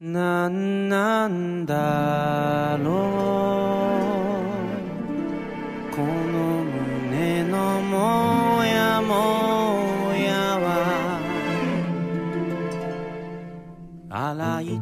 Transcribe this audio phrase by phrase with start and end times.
[0.00, 1.66] なんなん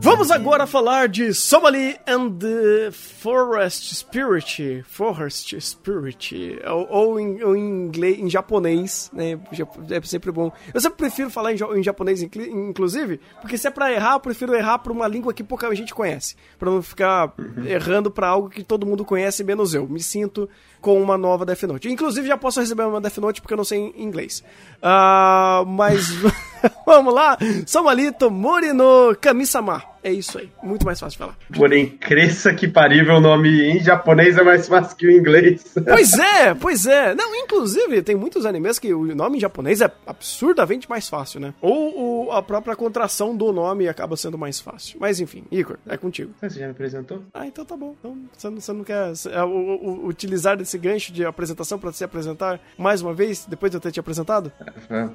[0.00, 7.56] Vamos agora falar de Somali and the Forest Spirit, Forest Spirit, ou, ou em, ou
[7.56, 9.38] em inglês, em japonês, né?
[9.90, 10.50] É sempre bom.
[10.72, 14.20] Eu sempre prefiro falar em, em japonês, inclu- inclusive, porque se é pra errar, eu
[14.20, 17.32] prefiro errar pra uma língua que pouca gente conhece, Pra não ficar
[17.66, 19.86] errando pra algo que todo mundo conhece, menos eu.
[19.88, 20.48] Me sinto
[20.80, 21.88] com uma nova Death Note.
[21.90, 24.42] Inclusive, já posso receber uma Death Note porque eu não sei inglês.
[24.82, 26.08] Ah, mas
[26.86, 27.38] vamos lá.
[27.66, 29.82] Somalito Morino Kami-sama.
[30.08, 30.48] É isso aí.
[30.62, 31.36] Muito mais fácil de falar.
[31.54, 35.74] Porém, cresça que parível o nome em japonês é mais fácil que o inglês.
[35.84, 37.14] Pois é, pois é.
[37.14, 41.52] Não, inclusive, tem muitos animes que o nome em japonês é absurdamente mais fácil, né?
[41.60, 44.96] Ou o- a própria contração do nome acaba sendo mais fácil.
[45.00, 46.32] Mas enfim, Igor, é contigo.
[46.40, 47.22] Você já me apresentou?
[47.34, 47.94] Ah, então tá bom.
[48.00, 51.92] Então você não, você não quer é, o- o- utilizar desse gancho de apresentação pra
[51.92, 54.50] se apresentar mais uma vez, depois de eu ter te apresentado?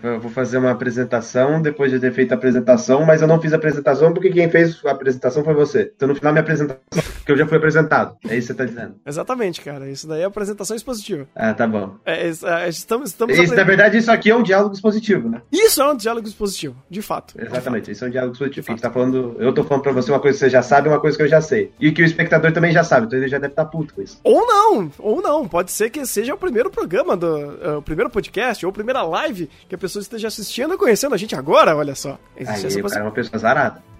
[0.03, 3.53] Eu vou fazer uma apresentação depois de ter feito a apresentação, mas eu não fiz
[3.53, 5.91] a apresentação porque quem fez a apresentação foi você.
[5.95, 8.17] Então no final minha apresentação, porque eu já fui apresentado.
[8.27, 8.95] É isso que você tá dizendo.
[9.05, 9.89] Exatamente, cara.
[9.89, 11.27] Isso daí é apresentação expositiva.
[11.35, 11.95] Ah, tá bom.
[12.05, 15.41] É, é, é, estamos, estamos Isso, na verdade, isso aqui é um diálogo expositivo, né?
[15.51, 17.35] Isso é um diálogo expositivo, de fato.
[17.39, 18.67] Exatamente, isso é um diálogo expositivo.
[18.67, 20.87] A gente tá falando, eu tô falando pra você uma coisa que você já sabe
[20.87, 21.71] e uma coisa que eu já sei.
[21.79, 24.19] E que o espectador também já sabe, então ele já deve estar puto com isso.
[24.23, 25.47] Ou não, ou não.
[25.47, 29.03] Pode ser que seja o primeiro programa, do, eh, o primeiro podcast, ou a primeira
[29.03, 32.19] live que a pessoa esteja assistindo e conhecendo a gente agora, olha só.
[32.35, 33.92] Existe essa Aí o cara é uma pessoa zarada.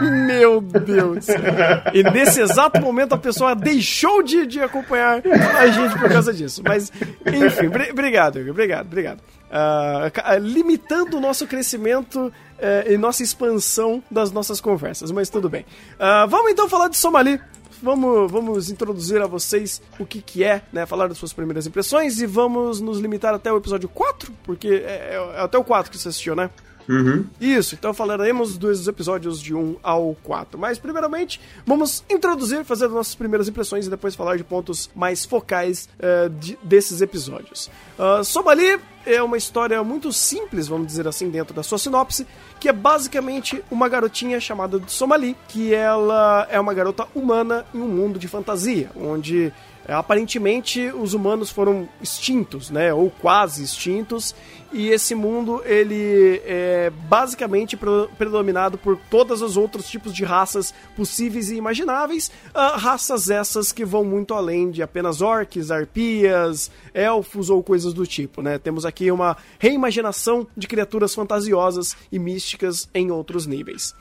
[0.00, 1.26] Meu Deus.
[1.94, 5.22] E nesse exato momento a pessoa deixou de, de acompanhar
[5.58, 6.62] a gente por causa disso.
[6.64, 6.92] Mas,
[7.26, 9.20] enfim, bri- obrigado, obrigado, obrigado.
[9.50, 15.48] Ah, ca- limitando o nosso crescimento eh, e nossa expansão das nossas conversas, mas tudo
[15.48, 15.64] bem.
[15.98, 17.40] Ah, vamos então falar de Somali.
[17.82, 20.86] Vamos, vamos introduzir a vocês o que, que é, né?
[20.86, 25.14] Falar das suas primeiras impressões e vamos nos limitar até o episódio 4, porque é,
[25.36, 26.48] é até o 4 que você assistiu, né?
[26.88, 27.24] Uhum.
[27.40, 30.58] Isso, então falaremos dos episódios de 1 ao 4.
[30.58, 35.24] Mas, primeiramente, vamos introduzir, fazer as nossas primeiras impressões e depois falar de pontos mais
[35.24, 37.70] focais eh, de- desses episódios.
[37.98, 42.26] Uh, Somali é uma história muito simples, vamos dizer assim, dentro da sua sinopse,
[42.60, 47.78] que é basicamente uma garotinha chamada de Somali, que ela é uma garota humana em
[47.78, 49.52] um mundo de fantasia, onde
[49.88, 54.34] aparentemente os humanos foram extintos, né, ou quase extintos,
[54.72, 60.74] e esse mundo ele é basicamente pre- predominado por todos os outros tipos de raças
[60.96, 67.48] possíveis e imagináveis, ah, raças essas que vão muito além de apenas orcs, arpias, elfos
[67.48, 68.58] ou coisas do tipo, né?
[68.58, 73.94] Temos aqui uma reimaginação de criaturas fantasiosas e místicas em outros níveis.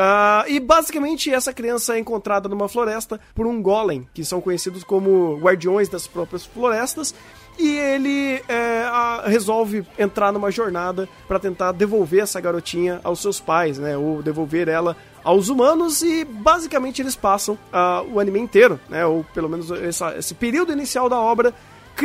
[0.00, 4.84] Ah, e basicamente essa criança é encontrada numa floresta por um golem, que são conhecidos
[4.84, 7.12] como guardiões das próprias florestas,
[7.58, 13.40] e ele é, a- resolve entrar numa jornada para tentar devolver essa garotinha aos seus
[13.40, 13.96] pais, né?
[13.96, 19.04] Ou devolver ela aos humanos e basicamente eles passam ah, o anime inteiro, né?
[19.04, 21.52] Ou pelo menos essa- esse período inicial da obra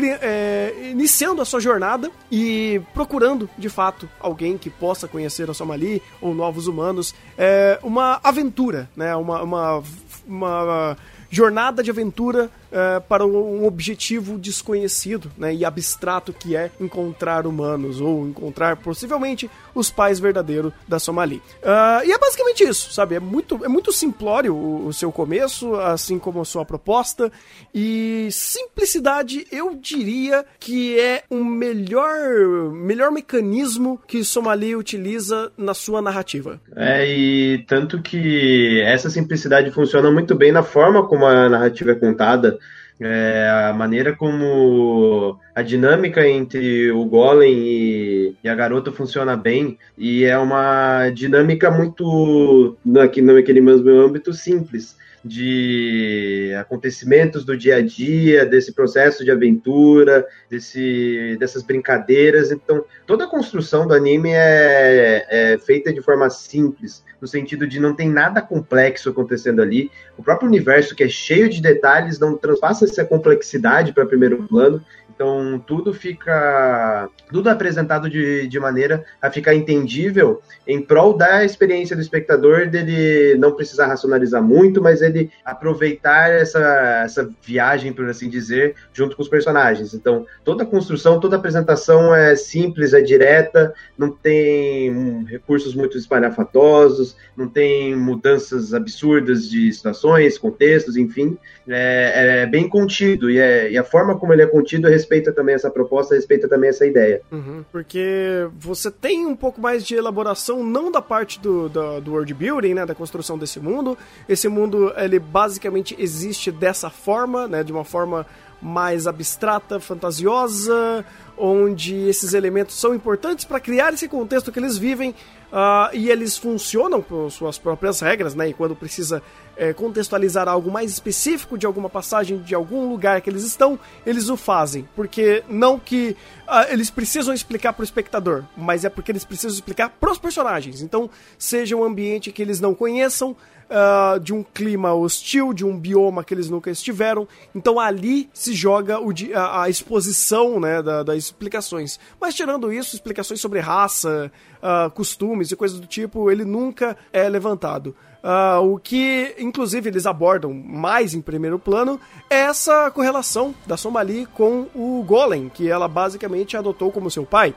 [0.01, 6.01] é, iniciando a sua jornada e procurando, de fato, alguém que possa conhecer a Somali
[6.21, 7.13] ou novos humanos.
[7.37, 9.15] É uma aventura, né?
[9.15, 9.83] Uma, uma,
[10.27, 10.97] uma
[11.29, 15.53] jornada de aventura é, para um objetivo desconhecido né?
[15.53, 21.41] e abstrato que é encontrar humanos ou encontrar possivelmente os pais verdadeiros da Somali.
[21.63, 23.15] Ah, e é basicamente isso, sabe?
[23.15, 27.31] É muito, é muito simplório o, o seu começo, assim como a sua proposta.
[27.73, 36.01] E simplicidade, eu diria que é o melhor, melhor mecanismo que Somali utiliza na sua
[36.01, 36.59] narrativa.
[36.75, 41.95] É, e tanto que essa simplicidade funciona muito bem na forma como a narrativa é
[41.95, 42.57] contada,
[42.99, 49.77] é, a maneira como a dinâmica entre o Golem e, e a garota funciona bem,
[49.97, 58.45] e é uma dinâmica muito, naquele mesmo âmbito, simples de acontecimentos do dia a dia,
[58.45, 62.51] desse processo de aventura, desse, dessas brincadeiras.
[62.51, 67.79] Então, toda a construção do anime é, é feita de forma simples, no sentido de
[67.79, 69.89] não tem nada complexo acontecendo ali.
[70.17, 74.83] O próprio universo, que é cheio de detalhes, não transpassa essa complexidade para primeiro plano.
[75.13, 77.09] Então, tudo fica.
[77.31, 82.67] Tudo é apresentado de, de maneira a ficar entendível em prol da experiência do espectador,
[82.67, 89.15] dele não precisar racionalizar muito, mas ele aproveitar essa, essa viagem, por assim dizer, junto
[89.15, 89.93] com os personagens.
[89.93, 95.97] Então, toda a construção, toda a apresentação é simples, é direta, não tem recursos muito
[95.97, 101.37] espalhafatosos, não tem mudanças absurdas de situações, contextos, enfim.
[101.67, 105.53] É, é bem contido e, é, e, a forma como ele é contido respeita também
[105.53, 107.21] essa proposta, respeita também essa ideia.
[107.31, 112.11] Uhum, porque você tem um pouco mais de elaboração, não da parte do, do, do
[112.11, 113.97] world building, né, da construção desse mundo.
[114.27, 118.25] Esse mundo, ele basicamente existe dessa forma, né, de uma forma
[118.61, 121.03] mais abstrata, fantasiosa,
[121.37, 125.13] onde esses elementos são importantes para criar esse contexto que eles vivem
[125.53, 128.49] uh, e eles funcionam por suas próprias regras, né?
[128.49, 129.21] E quando precisa
[129.55, 134.29] é, contextualizar algo mais específico de alguma passagem, de algum lugar que eles estão, eles
[134.29, 134.87] o fazem.
[134.95, 136.17] Porque não que
[136.47, 140.17] uh, eles precisam explicar para o espectador, mas é porque eles precisam explicar para os
[140.17, 140.81] personagens.
[140.81, 143.35] Então, seja um ambiente que eles não conheçam,
[143.73, 147.27] uh, de um clima hostil, de um bioma que eles nunca estiveram.
[147.53, 151.99] Então ali se joga o, a, a, exposição né, da, das explicações.
[152.21, 154.31] Mas tirando isso, explicações sobre raça,
[154.61, 157.95] uh, costumes e coisas do tipo, ele nunca é levantado.
[158.23, 161.99] Uh, o que, inclusive, eles abordam mais em primeiro plano
[162.29, 167.53] é essa correlação da Somali com o Golem, que ela basicamente adotou como seu pai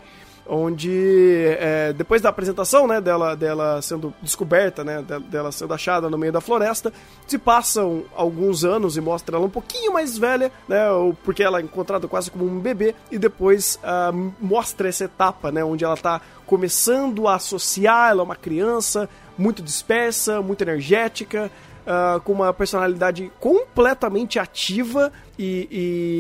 [0.48, 6.16] onde é, depois da apresentação né, dela, dela sendo descoberta, né, dela sendo achada no
[6.16, 6.92] meio da floresta,
[7.26, 10.86] se passam alguns anos e mostra ela um pouquinho mais velha, né,
[11.24, 15.64] porque ela é encontrada quase como um bebê, e depois uh, mostra essa etapa, né,
[15.64, 21.50] onde ela está começando a associar, ela é uma criança muito dispersa, muito energética,
[21.86, 25.68] uh, com uma personalidade completamente ativa e,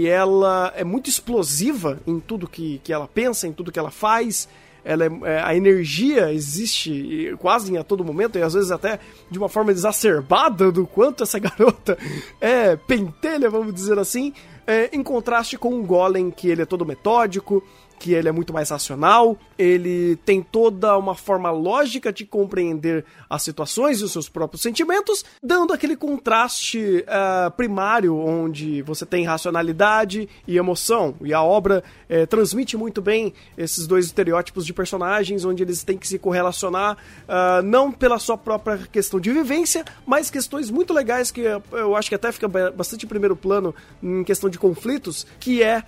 [0.04, 3.90] e, ela é muito explosiva em tudo que, que ela pensa, em tudo que ela
[3.90, 4.48] faz.
[4.84, 9.36] Ela é, é, a energia existe quase a todo momento e às vezes até de
[9.36, 11.98] uma forma exacerbada do quanto essa garota
[12.40, 14.32] é pentelha, vamos dizer assim,
[14.66, 17.62] é, em contraste com o Golem, que ele é todo metódico,
[17.98, 23.42] que ele é muito mais racional, ele tem toda uma forma lógica de compreender as
[23.42, 30.28] situações e os seus próprios sentimentos, dando aquele contraste uh, primário onde você tem racionalidade
[30.46, 31.14] e emoção.
[31.22, 35.96] E a obra uh, transmite muito bem esses dois estereótipos de personagens, onde eles têm
[35.96, 41.30] que se correlacionar uh, não pela sua própria questão de vivência, mas questões muito legais
[41.30, 41.40] que
[41.72, 45.82] eu acho que até fica bastante em primeiro plano em questão de conflitos, que é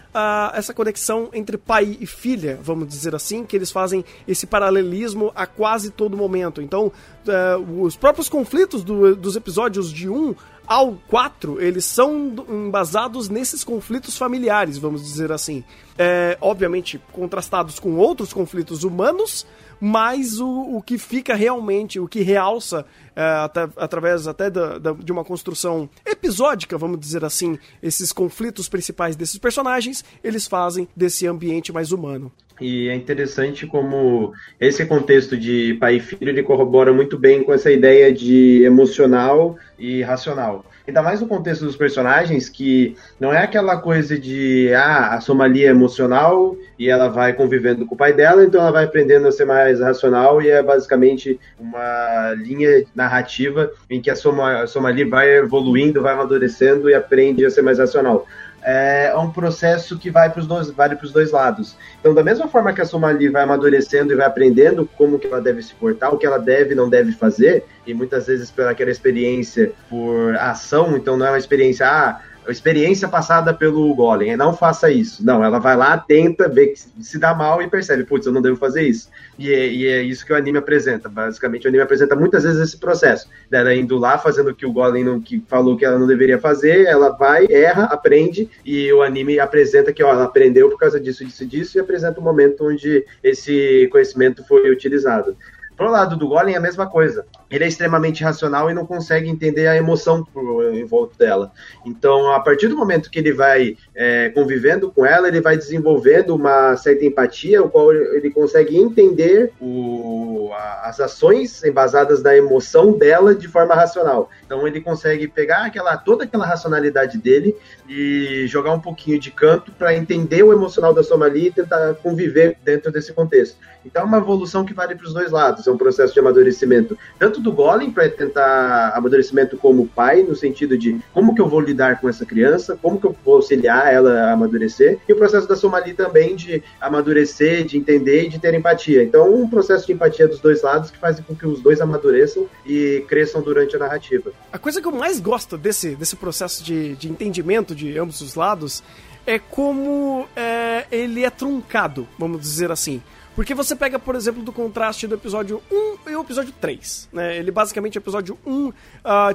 [0.54, 5.46] essa conexão entre pai e filha, vamos dizer assim, que eles fazem esse paralelismo a
[5.46, 6.60] quase todo momento.
[6.62, 6.86] Então,
[7.26, 10.34] uh, os próprios conflitos do, dos episódios de 1
[10.66, 15.64] ao 4, eles são embasados nesses conflitos familiares, vamos dizer assim.
[15.96, 19.46] É, obviamente, contrastados com outros conflitos humanos,
[19.80, 22.84] mas o, o que fica realmente, o que realça
[23.14, 28.68] é, até, através até da, da, de uma construção episódica, vamos dizer assim, esses conflitos
[28.68, 32.32] principais desses personagens, eles fazem desse ambiente mais humano.
[32.60, 37.52] E é interessante como esse contexto de pai e filho ele corrobora muito bem com
[37.52, 40.64] essa ideia de emocional e racional.
[40.86, 45.68] Ainda mais no contexto dos personagens, que não é aquela coisa de ah, a Somalia
[45.68, 49.32] é emocional e ela vai convivendo com o pai dela, então ela vai aprendendo a
[49.32, 55.04] ser mais racional e é basicamente uma linha narrativa em que a, Soma, a Somali
[55.04, 58.26] vai evoluindo, vai amadurecendo e aprende a ser mais racional
[58.62, 61.76] é um processo que vai para os dois, vale para os dois lados.
[62.00, 65.40] Então, da mesma forma que a Somali vai amadurecendo e vai aprendendo como que ela
[65.40, 68.70] deve se portar, o que ela deve e não deve fazer, e muitas vezes pela
[68.70, 72.20] aquela experiência por ação, então não é uma experiência, ah,
[72.52, 74.36] experiência passada pelo Golem.
[74.36, 75.24] Não faça isso.
[75.24, 78.42] Não, ela vai lá, tenta, vê que se dá mal e percebe, putz, eu não
[78.42, 79.08] devo fazer isso.
[79.38, 81.08] E é, e é, isso que o anime apresenta.
[81.08, 83.28] Basicamente, o anime apresenta muitas vezes esse processo.
[83.50, 86.38] Dela indo lá, fazendo o que o Golem não, que falou que ela não deveria
[86.38, 90.98] fazer, ela vai, erra, aprende, e o anime apresenta que ó, ela aprendeu por causa
[90.98, 95.36] disso, disso, disso, e apresenta o um momento onde esse conhecimento foi utilizado.
[95.78, 97.24] Pro lado do Golem é a mesma coisa.
[97.48, 100.26] Ele é extremamente racional e não consegue entender a emoção
[100.72, 101.52] em volta dela.
[101.86, 106.34] Então, a partir do momento que ele vai é, convivendo com ela, ele vai desenvolvendo
[106.34, 112.90] uma certa empatia, o qual ele consegue entender o, a, as ações embasadas na emoção
[112.90, 114.28] dela de forma racional.
[114.44, 117.56] Então, ele consegue pegar aquela, toda aquela racionalidade dele
[117.88, 122.56] e jogar um pouquinho de canto para entender o emocional da Somali e tentar conviver
[122.64, 123.56] dentro desse contexto.
[123.86, 127.40] Então, é uma evolução que vale para os dois lados um processo de amadurecimento, tanto
[127.40, 132.00] do Golem para tentar amadurecimento como pai, no sentido de como que eu vou lidar
[132.00, 135.56] com essa criança, como que eu vou auxiliar ela a amadurecer, e o processo da
[135.56, 139.02] Somali também de amadurecer, de entender e de ter empatia.
[139.02, 142.46] Então, um processo de empatia dos dois lados que faz com que os dois amadureçam
[142.66, 144.32] e cresçam durante a narrativa.
[144.52, 148.34] A coisa que eu mais gosto desse, desse processo de, de entendimento de ambos os
[148.34, 148.82] lados
[149.26, 153.02] é como é, ele é truncado, vamos dizer assim.
[153.38, 157.08] Porque você pega, por exemplo, do contraste do episódio 1 e o episódio 3.
[157.12, 157.36] Né?
[157.36, 158.72] Ele basicamente, episódio 1, uh,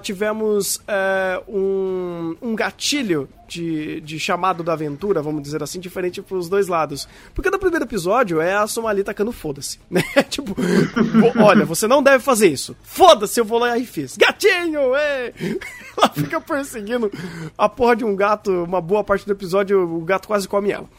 [0.02, 6.50] tivemos uh, um, um gatilho de, de chamado da aventura, vamos dizer assim, diferente pros
[6.50, 7.08] dois lados.
[7.34, 9.80] Porque no primeiro episódio é a Somali tacando foda-se.
[9.90, 10.04] Né?
[10.30, 10.54] tipo,
[11.42, 12.76] olha, você não deve fazer isso.
[12.84, 14.18] Foda-se, eu vou lá e fiz.
[14.18, 14.94] Gatinho!
[14.96, 15.32] É!
[15.98, 17.10] Ela fica perseguindo
[17.58, 20.90] a porra de um gato, uma boa parte do episódio, o gato quase come ela.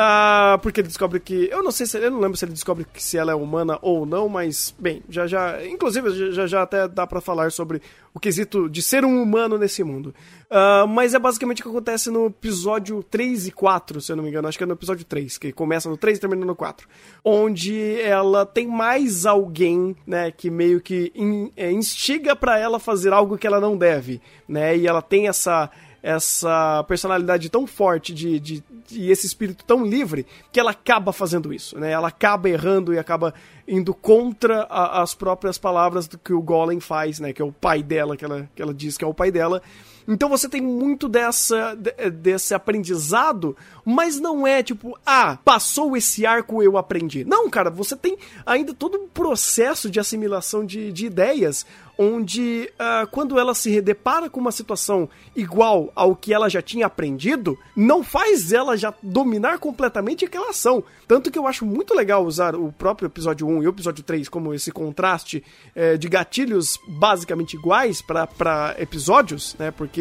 [0.00, 1.48] Ah, porque ele descobre que.
[1.50, 1.98] Eu não sei se.
[1.98, 5.02] Eu não lembro se ele descobre que se ela é humana ou não, mas, bem,
[5.08, 5.64] já já.
[5.66, 7.82] Inclusive, já, já até dá para falar sobre
[8.14, 10.14] o quesito de ser um humano nesse mundo.
[10.50, 14.22] Uh, mas é basicamente o que acontece no episódio 3 e 4, se eu não
[14.22, 14.46] me engano.
[14.46, 16.88] Acho que é no episódio 3, que começa no 3 e termina no 4.
[17.24, 23.12] Onde ela tem mais alguém, né, que meio que in, é, instiga para ela fazer
[23.12, 24.76] algo que ela não deve, né?
[24.76, 25.68] E ela tem essa
[26.02, 31.52] essa personalidade tão forte de, de, de, esse espírito tão livre que ela acaba fazendo
[31.52, 31.90] isso, né?
[31.90, 33.34] Ela acaba errando e acaba
[33.66, 37.32] indo contra a, as próprias palavras do que o Golem faz, né?
[37.32, 39.60] Que é o pai dela, que ela, que ela diz que é o pai dela.
[40.08, 46.62] Então você tem muito dessa, desse aprendizado, mas não é tipo, ah, passou esse arco,
[46.62, 47.24] eu aprendi.
[47.26, 51.66] Não, cara, você tem ainda todo um processo de assimilação de, de ideias,
[51.98, 56.86] onde uh, quando ela se depara com uma situação igual ao que ela já tinha
[56.86, 60.84] aprendido, não faz ela já dominar completamente aquela ação.
[61.08, 64.28] Tanto que eu acho muito legal usar o próprio episódio 1 e o episódio 3
[64.28, 65.42] como esse contraste
[65.74, 69.72] eh, de gatilhos basicamente iguais para episódios, né?
[69.72, 69.97] Porque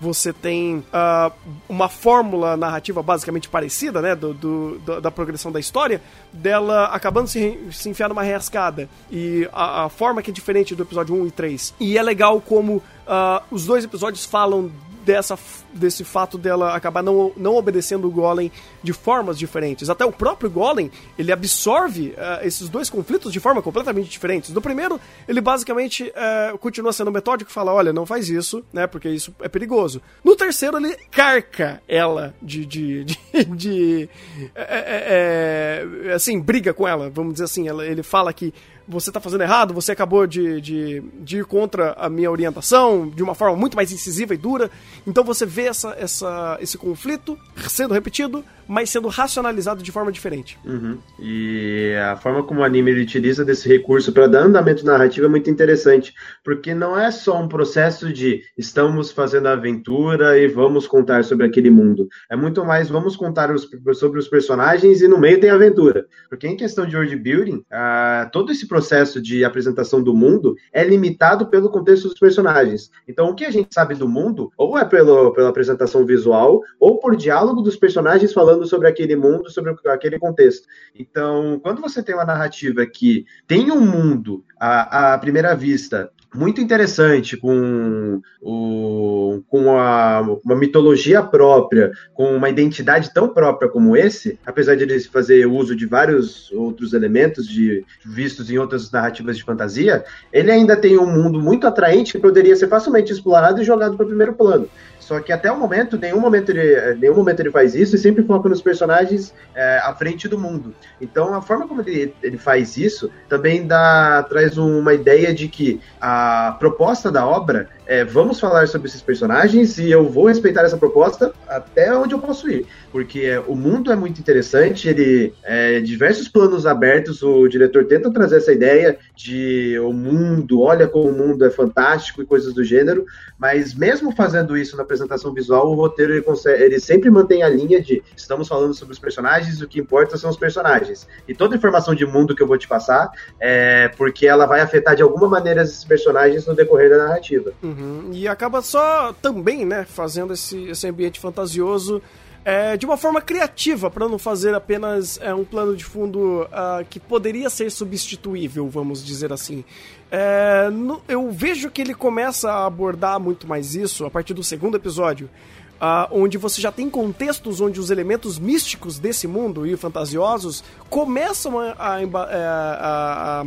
[0.00, 1.32] você tem uh,
[1.68, 7.58] uma fórmula narrativa basicamente parecida, né, do, do, da progressão da história, dela acabando se,
[7.72, 8.88] se enfiar numa reascada.
[9.10, 11.74] E a, a, forma que é diferente do episódio 1 e 3.
[11.80, 14.70] E é legal como uh, os dois episódios falam
[15.06, 15.38] dessa,
[15.72, 18.50] desse fato dela acabar não, não obedecendo o Golem
[18.82, 19.88] de formas diferentes.
[19.88, 24.50] Até o próprio Golem, ele absorve uh, esses dois conflitos de forma completamente diferentes.
[24.50, 28.88] No primeiro, ele basicamente uh, continua sendo metódico e fala, olha, não faz isso, né,
[28.88, 30.02] porque isso é perigoso.
[30.24, 32.66] No terceiro, ele carca ela de...
[32.66, 33.18] de, de,
[33.54, 34.08] de
[34.56, 37.68] é, é, assim, briga com ela, vamos dizer assim.
[37.68, 38.52] Ela, ele fala que
[38.88, 43.22] você está fazendo errado, você acabou de, de, de, ir contra a minha orientação de
[43.22, 44.70] uma forma muito mais incisiva e dura.
[45.06, 47.38] Então você vê essa, essa, esse conflito
[47.68, 50.58] sendo repetido, mas sendo racionalizado de forma diferente.
[50.64, 50.98] Uhum.
[51.20, 55.50] E a forma como o anime utiliza desse recurso para dar andamento narrativo é muito
[55.50, 56.14] interessante,
[56.44, 61.46] porque não é só um processo de estamos fazendo a aventura e vamos contar sobre
[61.46, 62.08] aquele mundo.
[62.30, 66.06] É muito mais vamos contar os, sobre os personagens e no meio tem aventura.
[66.28, 68.75] Porque em questão de world building, uh, todo esse processo
[69.20, 72.90] de apresentação do mundo é limitado pelo contexto dos personagens.
[73.06, 76.98] Então o que a gente sabe do mundo, ou é pelo, pela apresentação visual, ou
[76.98, 80.66] por diálogo dos personagens falando falando sobre aquele mundo, sobre aquele contexto.
[80.94, 86.60] Então, quando você tem uma narrativa que tem um mundo à, à primeira vista muito
[86.60, 94.38] interessante, com, o, com a, uma mitologia própria, com uma identidade tão própria como esse,
[94.44, 99.44] apesar de ele fazer uso de vários outros elementos de, vistos em outras narrativas de
[99.44, 103.96] fantasia, ele ainda tem um mundo muito atraente que poderia ser facilmente explorado e jogado
[103.96, 104.68] para o primeiro plano.
[105.06, 108.24] Só que até o momento, nenhum momento ele, nenhum momento ele faz isso e sempre
[108.24, 110.74] foca nos personagens é, à frente do mundo.
[111.00, 115.80] Então a forma como ele, ele faz isso também dá, traz uma ideia de que
[116.00, 116.25] a
[116.58, 121.32] proposta da obra é vamos falar sobre esses personagens e eu vou respeitar essa proposta
[121.46, 122.66] até onde eu posso ir.
[122.90, 128.38] Porque o mundo é muito interessante, ele é diversos planos abertos, o diretor tenta trazer
[128.38, 133.04] essa ideia de o mundo, olha como o mundo é fantástico e coisas do gênero,
[133.38, 137.48] mas mesmo fazendo isso na apresentação visual, o roteiro ele, consegue, ele sempre mantém a
[137.48, 141.06] linha de estamos falando sobre os personagens, o que importa são os personagens.
[141.28, 144.96] E toda informação de mundo que eu vou te passar é porque ela vai afetar
[144.96, 147.52] de alguma maneira esses personagens no decorrer da narrativa.
[147.62, 147.75] Uhum.
[148.12, 152.02] E acaba só também, né, fazendo esse, esse ambiente fantasioso
[152.46, 156.84] é, de uma forma criativa, para não fazer apenas é, um plano de fundo uh,
[156.88, 159.64] que poderia ser substituível, vamos dizer assim.
[160.12, 164.44] É, no, eu vejo que ele começa a abordar muito mais isso a partir do
[164.44, 165.28] segundo episódio.
[165.76, 171.58] Uh, onde você já tem contextos onde os elementos místicos desse mundo e fantasiosos começam
[171.58, 173.44] a, a, a, a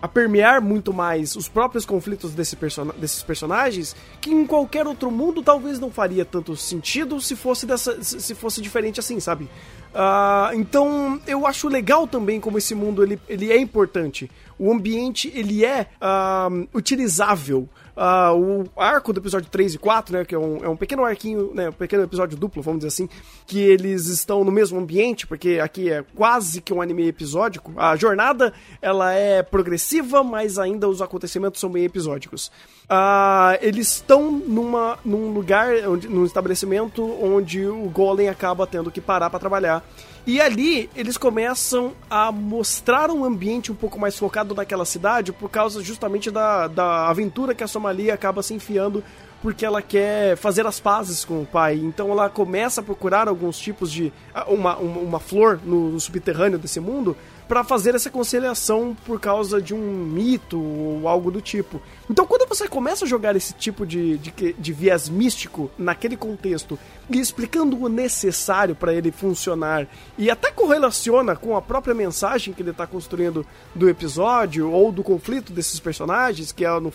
[0.00, 5.10] a permear muito mais os próprios conflitos desse person desses personagens, que em qualquer outro
[5.10, 9.48] mundo talvez não faria tanto sentido se fosse, dessa, se fosse diferente assim, sabe?
[9.88, 14.30] Uh, então eu acho legal também como esse mundo ele, ele é importante.
[14.58, 17.68] O ambiente ele é uh, utilizável.
[17.98, 21.04] Uh, o arco do episódio 3 e 4, né, que é um, é um pequeno
[21.04, 23.08] arquinho, né, um pequeno episódio duplo, vamos dizer assim,
[23.44, 27.72] que eles estão no mesmo ambiente, porque aqui é quase que um anime episódico.
[27.76, 32.52] A jornada, ela é progressiva, mas ainda os acontecimentos são bem episódicos.
[32.84, 39.00] Uh, eles estão numa, num lugar, onde, num estabelecimento onde o Golem acaba tendo que
[39.00, 39.84] parar para trabalhar.
[40.28, 45.48] E ali eles começam a mostrar um ambiente um pouco mais focado naquela cidade por
[45.48, 49.02] causa justamente da, da aventura que a Somalia acaba se enfiando
[49.40, 51.76] porque ela quer fazer as pazes com o pai.
[51.76, 54.12] Então ela começa a procurar alguns tipos de.
[54.46, 57.16] uma, uma, uma flor no, no subterrâneo desse mundo
[57.48, 61.80] para fazer essa conciliação por causa de um mito ou algo do tipo.
[62.08, 66.78] Então, quando você começa a jogar esse tipo de, de, de viés místico naquele contexto
[67.08, 69.88] e explicando o necessário para ele funcionar
[70.18, 75.02] e até correlaciona com a própria mensagem que ele está construindo do episódio ou do
[75.02, 76.92] conflito desses personagens, que é no,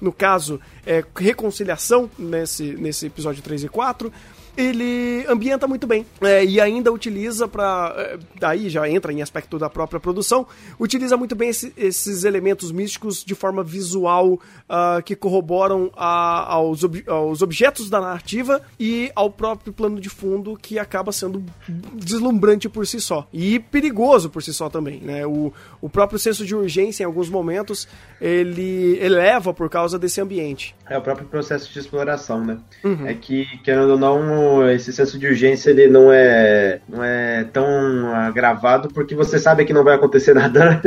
[0.00, 4.12] no caso, é, reconciliação nesse, nesse episódio 3 e 4
[4.58, 9.56] ele ambienta muito bem é, e ainda utiliza para é, daí já entra em aspecto
[9.56, 10.44] da própria produção
[10.80, 16.82] utiliza muito bem esse, esses elementos místicos de forma visual uh, que corroboram a, aos,
[16.82, 21.44] ob, aos objetos da narrativa e ao próprio plano de fundo que acaba sendo
[21.94, 23.28] deslumbrante por si só.
[23.32, 25.24] E perigoso por si só também né?
[25.24, 27.86] O, o próprio senso de urgência em alguns momentos
[28.20, 30.74] ele eleva por causa desse ambiente.
[30.88, 32.58] É o próprio processo de exploração né?
[32.82, 33.06] Uhum.
[33.06, 38.14] é que querendo ou não esse senso de urgência ele não é, não é tão
[38.14, 40.80] agravado porque você sabe que não vai acontecer nada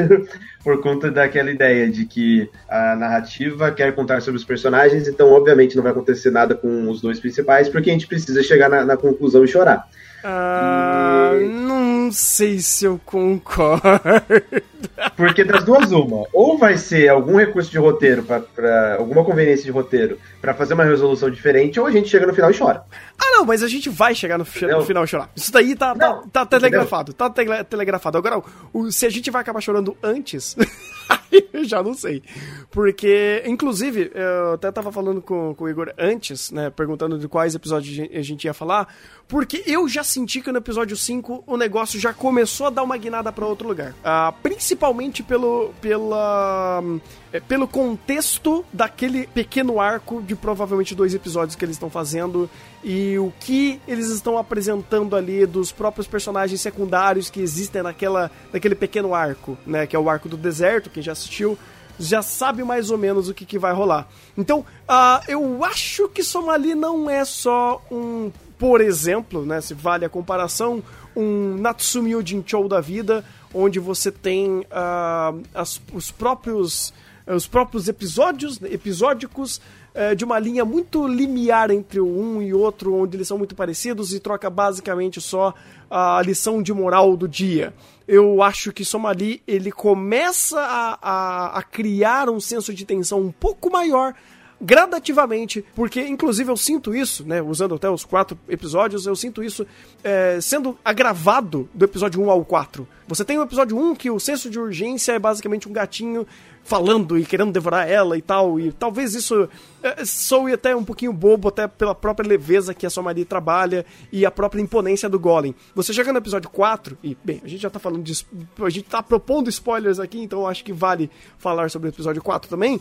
[0.63, 5.75] por conta daquela ideia de que a narrativa quer contar sobre os personagens, então obviamente
[5.75, 8.97] não vai acontecer nada com os dois principais porque a gente precisa chegar na, na
[8.97, 9.87] conclusão e chorar.
[10.23, 11.45] Ah, e...
[11.45, 13.81] não sei se eu concordo.
[15.15, 16.25] Porque das duas, uma.
[16.33, 20.83] Ou vai ser algum recurso de roteiro, para alguma conveniência de roteiro, para fazer uma
[20.83, 22.83] resolução diferente, ou a gente chega no final e chora.
[23.19, 25.29] Ah, não, mas a gente vai chegar no, no final e chorar.
[25.35, 27.13] Isso daí tá, tá, tá telegrafado.
[27.13, 28.17] Tá telegrafado.
[28.17, 28.41] Agora,
[28.73, 30.55] o, se a gente vai acabar chorando antes.
[31.53, 32.21] eu já não sei.
[32.69, 36.69] Porque, inclusive, eu até tava falando com, com o Igor antes, né?
[36.69, 38.87] Perguntando de quais episódios a gente ia falar.
[39.27, 42.97] Porque eu já senti que no episódio 5 o negócio já começou a dar uma
[42.97, 43.91] guinada para outro lugar.
[43.91, 46.83] Uh, principalmente pelo, pela,
[47.31, 52.49] é, pelo contexto daquele pequeno arco de provavelmente dois episódios que eles estão fazendo
[52.83, 58.75] e o que eles estão apresentando ali dos próprios personagens secundários que existem naquela, naquele
[58.75, 59.87] pequeno arco, né?
[59.87, 61.57] Que é o arco do deserto, quem já assistiu
[61.99, 64.07] já sabe mais ou menos o que, que vai rolar.
[64.35, 68.31] Então, uh, eu acho que Somali não é só um
[68.61, 70.83] por exemplo, né, se vale a comparação,
[71.15, 76.93] um Natsumi Ujinchou da vida, onde você tem uh, as, os próprios
[77.27, 79.61] os próprios episódios episódicos
[79.95, 84.13] uh, de uma linha muito limiar entre um e outro, onde eles são muito parecidos
[84.13, 85.53] e troca basicamente só
[85.89, 87.73] a lição de moral do dia.
[88.07, 93.31] Eu acho que Somali ele começa a, a, a criar um senso de tensão um
[93.31, 94.13] pouco maior
[94.61, 99.65] gradativamente, porque inclusive eu sinto isso, né, usando até os quatro episódios, eu sinto isso
[100.03, 102.87] é, sendo agravado do episódio 1 ao 4.
[103.07, 106.25] Você tem o episódio 1 que o senso de urgência é basicamente um gatinho
[106.63, 109.49] falando e querendo devorar ela e tal, e talvez isso
[109.81, 113.83] é, soe até um pouquinho bobo, até pela própria leveza que a sua Maria trabalha
[114.11, 115.55] e a própria imponência do Golem.
[115.73, 118.25] Você chega no episódio 4, e bem, a gente já tá falando de.
[118.61, 122.49] A gente tá propondo spoilers aqui, então acho que vale falar sobre o episódio 4
[122.49, 122.79] também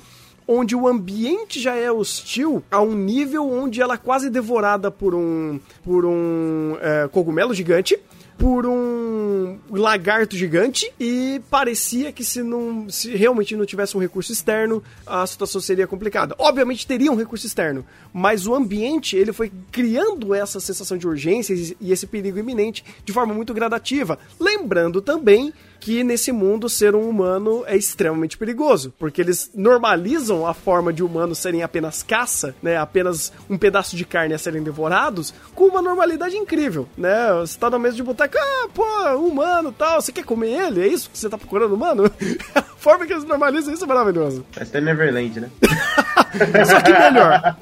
[0.53, 5.15] onde o ambiente já é hostil a um nível onde ela é quase devorada por
[5.15, 7.97] um por um é, cogumelo gigante
[8.37, 14.33] por um lagarto gigante e parecia que se não se realmente não tivesse um recurso
[14.33, 16.35] externo, a situação seria complicada.
[16.39, 17.85] Obviamente teria um recurso externo,
[18.15, 23.13] mas o ambiente ele foi criando essa sensação de urgência e esse perigo iminente de
[23.13, 29.21] forma muito gradativa, lembrando também que nesse mundo ser um humano é extremamente perigoso, porque
[29.21, 34.35] eles normalizam a forma de humanos serem apenas caça, né, apenas um pedaço de carne
[34.35, 37.33] a serem devorados, com uma normalidade incrível, né?
[37.41, 38.85] Você tá na mesa de boteca, ah, pô,
[39.17, 40.83] humano, tal, você quer comer ele?
[40.83, 42.05] É isso que você tá procurando, humano?
[42.55, 44.45] a forma que eles normalizam isso é maravilhoso.
[44.57, 45.51] Mas tem Neverland, né?
[46.65, 47.57] Só que melhor.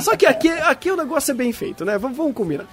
[0.00, 1.96] Só que aqui, aqui o negócio é bem feito, né?
[1.98, 2.66] Vamos, vamos combinar.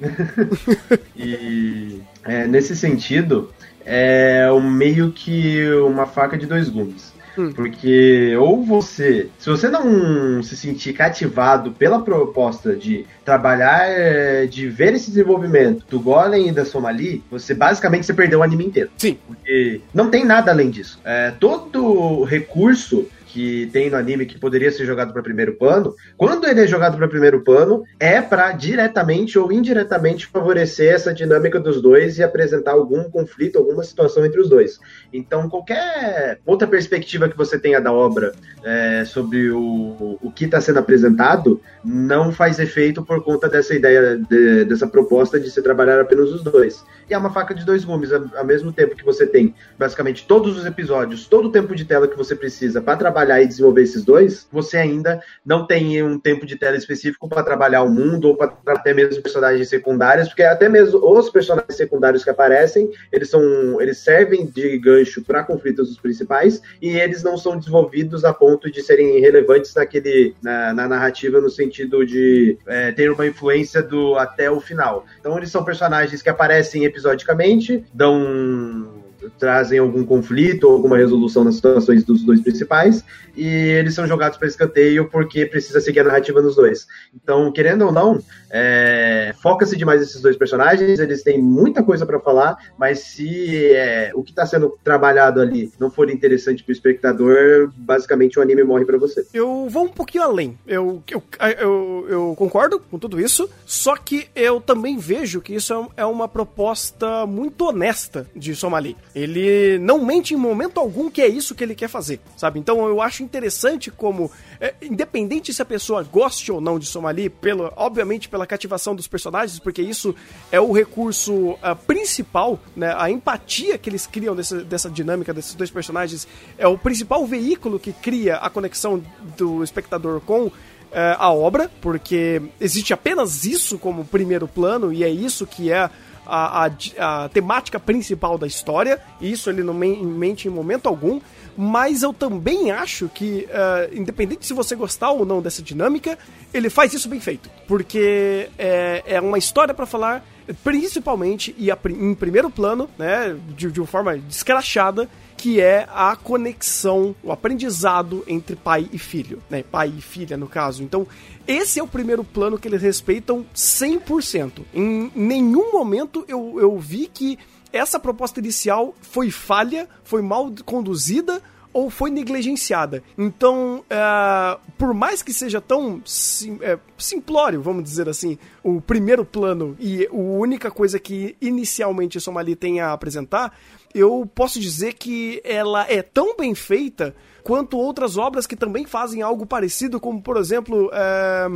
[1.16, 3.52] e é, nesse sentido,
[3.84, 7.12] é meio que uma faca de dois gumes.
[7.38, 7.52] Hum.
[7.52, 14.68] Porque ou você, se você não se sentir cativado pela proposta de trabalhar, eh, de
[14.68, 18.90] ver esse desenvolvimento do Golem e da Somali, você basicamente você perdeu o anime inteiro.
[18.98, 19.16] Sim.
[19.24, 21.00] Porque não tem nada além disso.
[21.04, 26.46] É, todo recurso que tem no anime que poderia ser jogado para primeiro plano, quando
[26.46, 31.80] ele é jogado para primeiro plano, é para diretamente ou indiretamente favorecer essa dinâmica dos
[31.82, 34.80] dois e apresentar algum conflito, alguma situação entre os dois.
[35.12, 38.32] Então, qualquer outra perspectiva que você tenha da obra
[38.64, 44.16] é, sobre o, o que está sendo apresentado não faz efeito por conta dessa ideia,
[44.16, 46.82] de, dessa proposta de se trabalhar apenas os dois.
[47.08, 50.56] E é uma faca de dois gumes, ao mesmo tempo que você tem basicamente todos
[50.56, 53.82] os episódios, todo o tempo de tela que você precisa para trabalhar trabalhar e desenvolver
[53.82, 58.28] esses dois, você ainda não tem um tempo de tela específico para trabalhar o mundo
[58.28, 63.28] ou para até mesmo personagens secundários, porque até mesmo os personagens secundários que aparecem, eles
[63.28, 68.32] são eles servem de gancho para conflitos dos principais e eles não são desenvolvidos a
[68.32, 73.82] ponto de serem relevantes naquele na, na narrativa no sentido de é, ter uma influência
[73.82, 75.04] do até o final.
[75.18, 78.97] Então eles são personagens que aparecem episodicamente, dão
[79.38, 83.04] trazem algum conflito ou alguma resolução nas situações dos dois principais,
[83.36, 86.86] e eles são jogados para escanteio porque precisa seguir a narrativa nos dois.
[87.14, 92.18] Então, querendo ou não, é, foca-se demais nesses dois personagens, eles têm muita coisa para
[92.18, 96.72] falar, mas se é, o que está sendo trabalhado ali não for interessante para o
[96.72, 99.26] espectador, basicamente o anime morre para você.
[99.32, 100.58] Eu vou um pouquinho além.
[100.66, 101.22] Eu, eu,
[101.58, 106.06] eu, eu, concordo com tudo isso, só que eu também vejo que isso é, é
[106.06, 108.96] uma proposta muito honesta de Somali.
[109.18, 112.58] Ele não mente em momento algum que é isso que ele quer fazer, sabe?
[112.58, 117.28] Então eu acho interessante como, é, independente se a pessoa goste ou não de Somali,
[117.28, 120.14] pelo, obviamente pela cativação dos personagens, porque isso
[120.52, 122.94] é o recurso uh, principal, né?
[122.96, 126.26] A empatia que eles criam dessa, dessa dinâmica desses dois personagens
[126.56, 129.02] é o principal veículo que cria a conexão
[129.36, 130.50] do espectador com
[130.90, 135.90] é, a obra, porque existe apenas isso como primeiro plano e é isso que é
[136.28, 141.20] a, a, a temática principal da história, isso ele não mente em momento algum,
[141.56, 146.16] mas eu também acho que, uh, independente se você gostar ou não dessa dinâmica,
[146.54, 150.24] ele faz isso bem feito, porque é, é uma história para falar
[150.62, 156.16] principalmente e a, em primeiro plano, né, de, de uma forma descrachada, que é a
[156.16, 159.62] conexão, o aprendizado entre pai e filho, né?
[159.62, 160.82] Pai e filha, no caso.
[160.82, 161.06] Então,
[161.46, 164.62] esse é o primeiro plano que eles respeitam 100%.
[164.74, 167.38] Em nenhum momento eu, eu vi que
[167.72, 171.40] essa proposta inicial foi falha, foi mal conduzida
[171.72, 173.02] ou foi negligenciada.
[173.16, 179.24] Então, uh, por mais que seja tão sim, é, simplório, vamos dizer assim, o primeiro
[179.24, 183.56] plano e a única coisa que inicialmente Somali tem a apresentar,
[183.94, 189.22] eu posso dizer que ela é tão bem feita quanto outras obras que também fazem
[189.22, 190.90] algo parecido, como por exemplo.
[190.92, 191.48] É,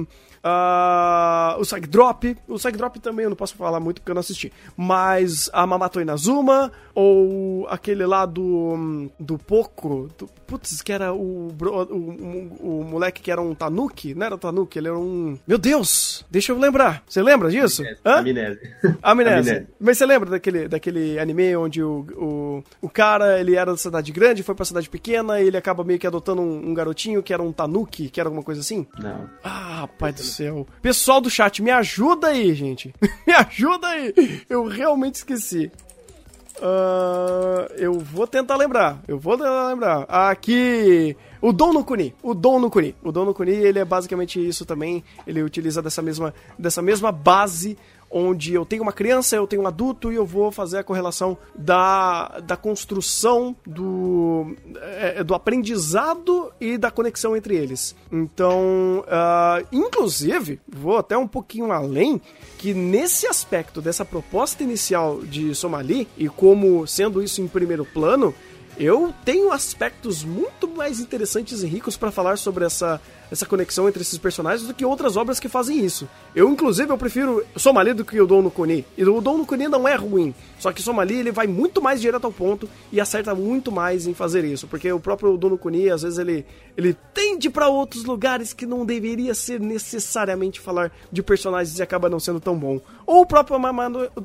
[0.44, 2.36] Uh, o Psych Drop.
[2.48, 4.52] O Psych Drop também eu não posso falar muito porque eu não assisti.
[4.76, 9.08] Mas a Mamato Inazuma, ou aquele lá do.
[9.18, 10.10] do Poco.
[10.18, 14.14] Do, putz, que era o, o, o, o, moleque que era um Tanuki.
[14.14, 15.38] Não era Tanuki, ele era um.
[15.46, 16.24] Meu Deus!
[16.30, 17.02] Deixa eu lembrar.
[17.06, 17.82] Você lembra disso?
[18.04, 18.76] Amnésia.
[19.02, 19.68] Amnésia.
[19.80, 24.10] Mas você lembra daquele, daquele anime onde o, o, o cara ele era da cidade
[24.12, 27.32] grande, foi pra cidade pequena e ele acaba meio que adotando um, um garotinho que
[27.32, 28.86] era um Tanuki, que era alguma coisa assim?
[28.98, 29.30] Não.
[29.42, 30.66] Ah, rapaz do céu.
[30.80, 32.94] Pessoal do chat, me ajuda aí, gente.
[33.26, 34.42] me ajuda aí.
[34.48, 35.70] Eu realmente esqueci.
[36.58, 39.02] Uh, eu vou tentar lembrar.
[39.08, 40.02] Eu vou tentar lembrar.
[40.08, 41.16] Aqui.
[41.40, 42.14] O Dom no Kuni.
[42.22, 42.94] O Dom no Kuni.
[43.02, 45.02] O Dom no Kuni, ele é basicamente isso também.
[45.26, 47.76] Ele utiliza dessa mesma, dessa mesma base
[48.12, 51.36] onde eu tenho uma criança, eu tenho um adulto e eu vou fazer a correlação
[51.54, 57.96] da, da construção do, é, do aprendizado e da conexão entre eles.
[58.10, 62.20] Então, uh, inclusive, vou até um pouquinho além,
[62.58, 68.34] que nesse aspecto dessa proposta inicial de Somali, e como sendo isso em primeiro plano,
[68.78, 73.00] eu tenho aspectos muito mais interessantes e ricos para falar sobre essa
[73.32, 76.06] essa conexão entre esses personagens do que outras obras que fazem isso.
[76.34, 78.84] Eu, inclusive, eu prefiro Somali do que o Don no Kuni.
[78.96, 82.00] E o Don no Kuni não é ruim, só que Somali ele vai muito mais
[82.00, 85.58] direto ao ponto e acerta muito mais em fazer isso, porque o próprio Don no
[85.58, 86.44] Kuni, às vezes, ele,
[86.76, 92.10] ele tende para outros lugares que não deveria ser necessariamente falar de personagens e acaba
[92.10, 92.80] não sendo tão bom.
[93.06, 93.56] Ou o próprio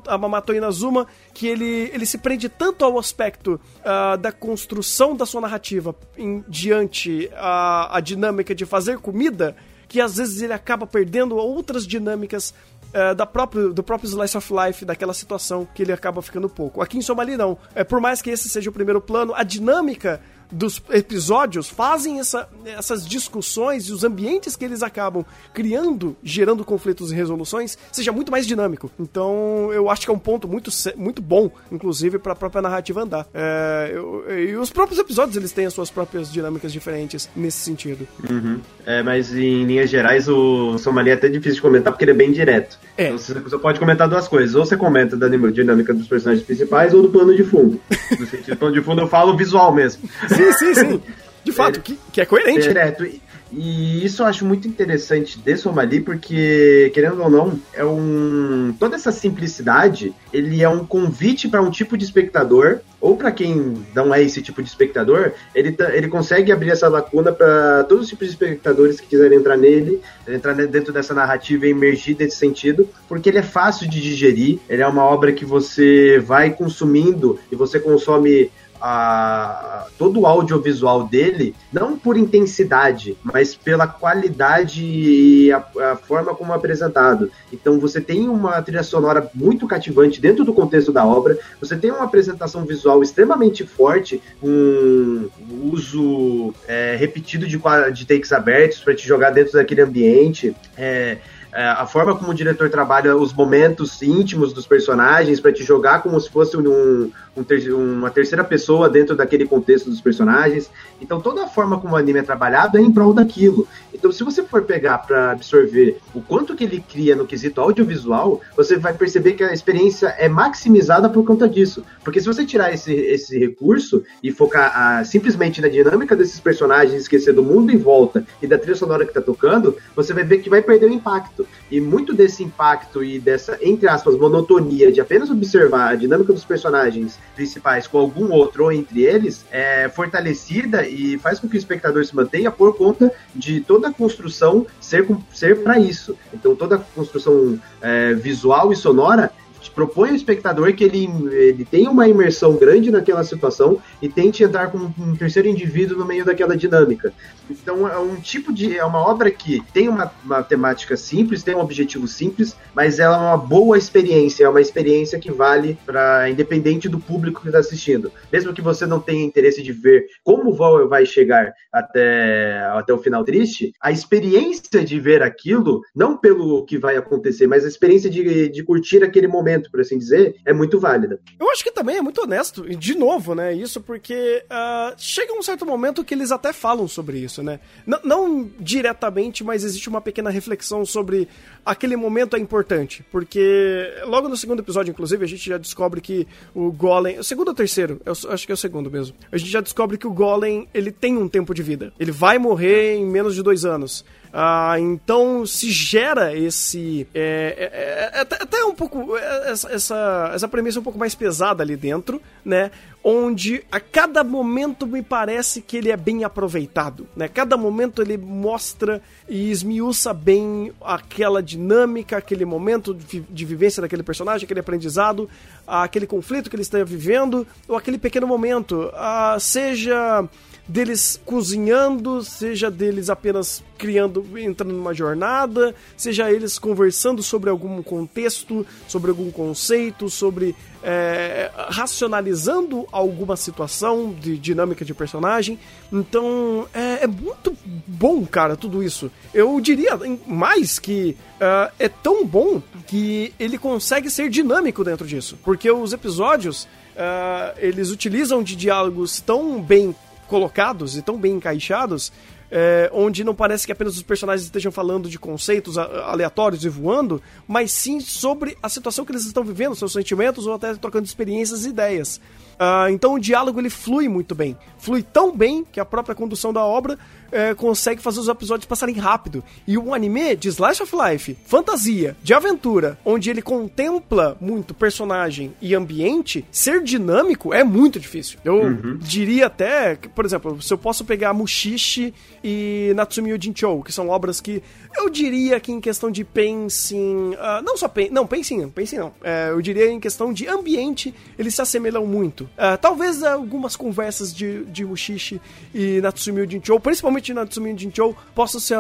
[0.08, 5.42] Amamato Inazuma, que ele, ele se prende tanto ao aspecto uh, da construção da sua
[5.42, 9.56] narrativa em, diante a, a dinâmica de fazer comida
[9.88, 12.54] que às vezes ele acaba perdendo outras dinâmicas
[12.90, 16.82] uh, da próprio, do próprio Slice of Life, daquela situação que ele acaba ficando pouco.
[16.82, 17.58] Aqui em Somali não.
[17.74, 22.48] É, por mais que esse seja o primeiro plano, a dinâmica dos episódios fazem essa,
[22.66, 28.32] essas discussões e os ambientes que eles acabam criando, gerando conflitos e resoluções, seja muito
[28.32, 28.90] mais dinâmico.
[29.00, 33.02] Então, eu acho que é um ponto muito, muito bom, inclusive, para a própria narrativa
[33.02, 33.28] andar.
[33.34, 38.08] É, eu, e os próprios episódios, eles têm as suas próprias dinâmicas diferentes nesse sentido.
[38.30, 38.60] Uhum.
[38.86, 42.16] É, mas em linhas gerais, o Somali é até difícil de comentar porque ele é
[42.16, 42.80] bem direto.
[42.98, 43.08] É.
[43.08, 44.56] Então, você pode comentar duas coisas.
[44.56, 47.80] Ou você comenta da dinâmica dos personagens principais ou do plano de fundo.
[48.18, 50.10] No sentido do plano de fundo, eu falo visual mesmo.
[50.38, 51.02] Sim, sim, sim.
[51.44, 52.68] De fato, é, que, que é coerente.
[52.68, 53.06] Direto.
[53.06, 53.22] E,
[53.52, 58.76] e isso eu acho muito interessante de Somali, porque, querendo ou não, é um.
[58.78, 63.86] Toda essa simplicidade, ele é um convite para um tipo de espectador, ou para quem
[63.96, 68.10] não é esse tipo de espectador, ele, ele consegue abrir essa lacuna para todos os
[68.10, 72.90] tipos de espectadores que quiserem entrar nele, entrar dentro dessa narrativa e emergir desse sentido,
[73.08, 77.56] porque ele é fácil de digerir, ele é uma obra que você vai consumindo e
[77.56, 85.58] você consome a, todo o audiovisual dele, não por intensidade, mas pela qualidade e a,
[85.92, 87.32] a, forma como é apresentado.
[87.52, 91.92] Então você tem uma trilha sonora muito cativante dentro do contexto da obra, você tem
[91.92, 95.30] uma apresentação visual extremamente forte, um
[95.72, 97.60] uso é, repetido de,
[97.94, 100.56] de takes abertos para te jogar dentro daquele ambiente.
[100.78, 101.18] É,
[101.64, 106.20] a forma como o diretor trabalha os momentos íntimos dos personagens para te jogar como
[106.20, 110.70] se fosse um, um ter, uma terceira pessoa dentro daquele contexto dos personagens.
[111.02, 113.68] Então toda a forma como o anime é trabalhado é em prol daquilo.
[113.92, 118.40] Então se você for pegar para absorver o quanto que ele cria no quesito audiovisual,
[118.56, 121.84] você vai perceber que a experiência é maximizada por conta disso.
[122.04, 127.02] Porque se você tirar esse, esse recurso e focar ah, simplesmente na dinâmica desses personagens,
[127.02, 130.38] esquecer do mundo em volta e da trilha sonora que está tocando, você vai ver
[130.38, 131.47] que vai perder o impacto.
[131.70, 136.46] E muito desse impacto e dessa, entre aspas, monotonia de apenas observar a dinâmica dos
[136.46, 141.60] personagens principais com algum outro ou entre eles é fortalecida e faz com que o
[141.60, 146.18] espectador se mantenha por conta de toda a construção ser, ser para isso.
[146.34, 149.32] Então toda a construção é, visual e sonora
[149.70, 154.72] propõe ao espectador que ele, ele tenha uma imersão grande naquela situação e tente entrar
[154.72, 157.14] com um terceiro indivíduo no meio daquela dinâmica.
[157.50, 158.78] Então é um tipo de.
[158.78, 163.16] É uma obra que tem uma, uma temática simples, tem um objetivo simples, mas ela
[163.16, 167.60] é uma boa experiência, é uma experiência que vale para independente do público que está
[167.60, 168.12] assistindo.
[168.32, 172.94] Mesmo que você não tenha interesse de ver como o voo vai chegar até, até
[172.94, 177.68] o final triste, a experiência de ver aquilo, não pelo que vai acontecer, mas a
[177.68, 181.20] experiência de, de curtir aquele momento momento, por assim dizer, é muito válida.
[181.40, 185.34] Eu acho que também é muito honesto, e de novo, né, isso porque uh, chega
[185.34, 187.60] um certo momento que eles até falam sobre isso, né?
[187.86, 191.28] N não diretamente, mas existe uma pequena reflexão sobre
[191.66, 196.28] aquele momento é importante, porque logo no segundo episódio, inclusive, a gente já descobre que
[196.54, 199.52] o Golem, o segundo ou terceiro, eu acho que é o segundo mesmo, a gente
[199.52, 203.06] já descobre que o Golem, ele tem um tempo de vida, ele vai morrer em
[203.06, 204.06] menos de dois anos.
[204.32, 207.08] Ah, então se gera esse.
[207.14, 209.18] É, é, é, é até um pouco.
[209.18, 212.72] É, essa, essa, essa premissa um pouco mais pesada ali dentro, né?
[213.04, 217.28] Onde a cada momento me parece que ele é bem aproveitado, né?
[217.28, 224.04] Cada momento ele mostra e esmiuça bem aquela dinâmica, aquele momento de, de vivência daquele
[224.04, 225.30] personagem, aquele aprendizado,
[225.66, 230.28] aquele conflito que ele está vivendo, ou aquele pequeno momento, ah, seja
[230.68, 238.66] deles cozinhando, seja deles apenas criando, entrando numa jornada, seja eles conversando sobre algum contexto,
[238.88, 245.58] sobre algum conceito, sobre é, racionalizando alguma situação de dinâmica de personagem.
[245.92, 249.10] Então é, é, muito bom, cara, tudo isso.
[249.34, 255.38] Eu diria mais que uh, é tão bom que ele consegue ser dinâmico dentro disso,
[255.44, 259.96] porque os episódios uh, eles utilizam de diálogos tão bem
[260.28, 262.12] colocados e tão bem encaixados,
[262.50, 267.22] é, onde não parece que apenas os personagens estejam falando de conceitos aleatórios e voando,
[267.48, 271.66] mas sim sobre a situação que eles estão vivendo, seus sentimentos ou até trocando experiências
[271.66, 272.22] e ideias.
[272.58, 274.58] Uh, então o diálogo ele flui muito bem.
[274.78, 276.98] Flui tão bem que a própria condução da obra
[277.32, 279.44] é, consegue fazer os episódios passarem rápido.
[279.68, 285.54] E um anime de Slice of Life, fantasia, de aventura, onde ele contempla muito personagem
[285.62, 288.40] e ambiente, ser dinâmico é muito difícil.
[288.44, 288.98] Eu uhum.
[288.98, 294.10] diria até, que, por exemplo, se eu posso pegar Mushishi e Natsumi Ujinchou, que são
[294.10, 294.62] obras que
[294.96, 299.12] eu diria que em questão de pacing, uh, não só pen, não, não, pacing não,
[299.24, 302.47] é, eu diria em questão de ambiente, eles se assemelham muito.
[302.58, 305.42] Uh, talvez algumas conversas de, de Mushishi
[305.74, 308.74] e Natsumi Ujinchou, principalmente Natsumi Jinchou, possa se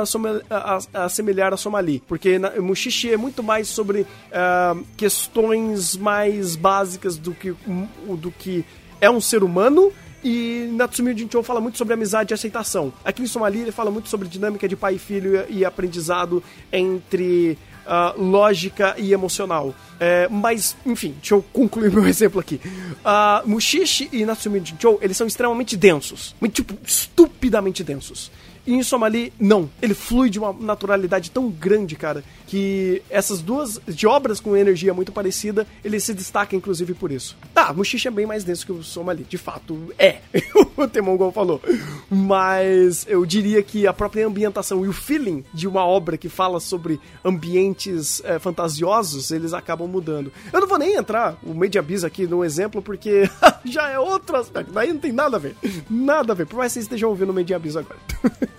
[0.94, 7.34] assemelhar a Somali, porque na, Mushishi é muito mais sobre uh, questões mais básicas do
[7.34, 8.66] que, do que
[9.00, 9.92] é um ser humano
[10.24, 12.92] E Natsumi Jinchou fala muito sobre amizade e aceitação.
[13.06, 17.58] Aqui em Somali ele fala muito sobre dinâmica de pai e filho e aprendizado entre
[17.88, 19.74] uh, lógica e emocional.
[20.00, 22.60] É, mas, enfim, deixa eu concluir meu exemplo aqui.
[22.66, 26.36] Uh, Mushishi e Natsumi Jinchou, eles são extremamente densos.
[26.52, 28.32] Tipo, estupidamente densos.
[28.68, 29.70] E em Somali, não.
[29.82, 34.94] Ele flui de uma naturalidade tão grande, cara, que essas duas, de obras com energia
[34.94, 37.38] muito parecida, ele se destaca inclusive por isso.
[37.54, 40.18] Tá, Mushishi é bem mais denso que o Somali, de fato é.
[40.76, 41.62] o Temongol falou.
[42.10, 46.60] Mas eu diria que a própria ambientação e o feeling de uma obra que fala
[46.60, 50.30] sobre ambientes é, fantasiosos, eles acabam mudando.
[50.52, 53.30] Eu não vou nem entrar o Made Abyss aqui no exemplo, porque
[53.64, 54.74] já é outro aspecto.
[54.74, 55.56] Daí não tem nada a ver.
[55.90, 56.46] Nada a ver.
[56.46, 57.98] Por mais que vocês estejam ouvindo o Made Abyss agora.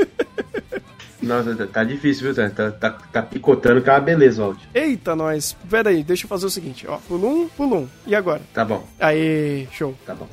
[1.20, 4.58] Nossa, tá difícil, viu, Tá, tá, tá picotando que é uma beleza, Walt.
[4.72, 5.56] Eita, nós.
[5.68, 6.98] Pera aí, deixa eu fazer o seguinte, ó.
[6.98, 7.78] Pulum, um, pulum.
[7.80, 7.88] Um.
[8.06, 8.40] E agora?
[8.54, 8.86] Tá bom.
[8.98, 9.94] Aí, show.
[10.06, 10.28] Tá bom.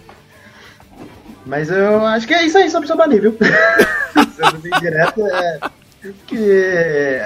[1.46, 3.38] Mas eu acho que é isso aí sobre o Bani, viu?
[4.36, 5.60] Sendo bem direto, é.
[6.28, 7.22] Que.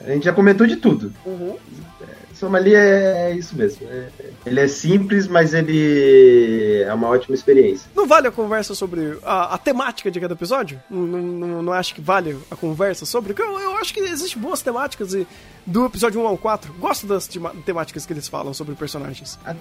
[0.00, 1.12] A gente já comentou de tudo.
[1.24, 1.56] Uhum.
[2.38, 3.86] Somali é, é isso mesmo.
[3.88, 4.08] É,
[4.46, 7.90] ele é simples, mas ele é uma ótima experiência.
[7.94, 10.80] Não vale a conversa sobre a, a temática de cada episódio?
[10.88, 13.34] Não, não, não acho que vale a conversa sobre?
[13.36, 15.26] Eu, eu acho que existem boas temáticas e
[15.66, 16.72] do episódio 1 ao 4.
[16.74, 17.28] Gosto das
[17.64, 19.38] temáticas que eles falam sobre personagens.
[19.46, 19.54] É,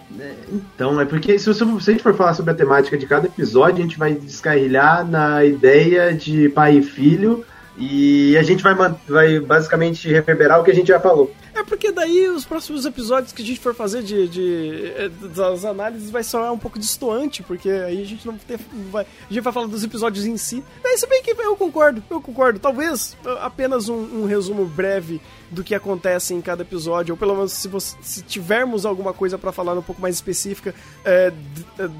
[0.51, 3.79] então, é porque se, se a gente for falar sobre a temática de cada episódio,
[3.79, 7.43] a gente vai descarrilhar na ideia de pai e filho.
[7.77, 8.73] E a gente vai,
[9.07, 11.31] vai basicamente reverberar o que a gente já falou.
[11.67, 16.09] Porque daí os próximos episódios que a gente for fazer de, de, eh, das análises
[16.09, 18.57] vai soar um pouco distoante, porque aí a gente não ter,
[18.89, 20.63] vai, a gente vai falar dos episódios em si.
[20.81, 22.57] Mas se bem que eu concordo, eu concordo.
[22.57, 27.35] Talvez eh, apenas um, um resumo breve do que acontece em cada episódio, ou pelo
[27.35, 30.75] menos se, você, se tivermos alguma coisa para falar um pouco mais específica
[31.05, 31.31] é,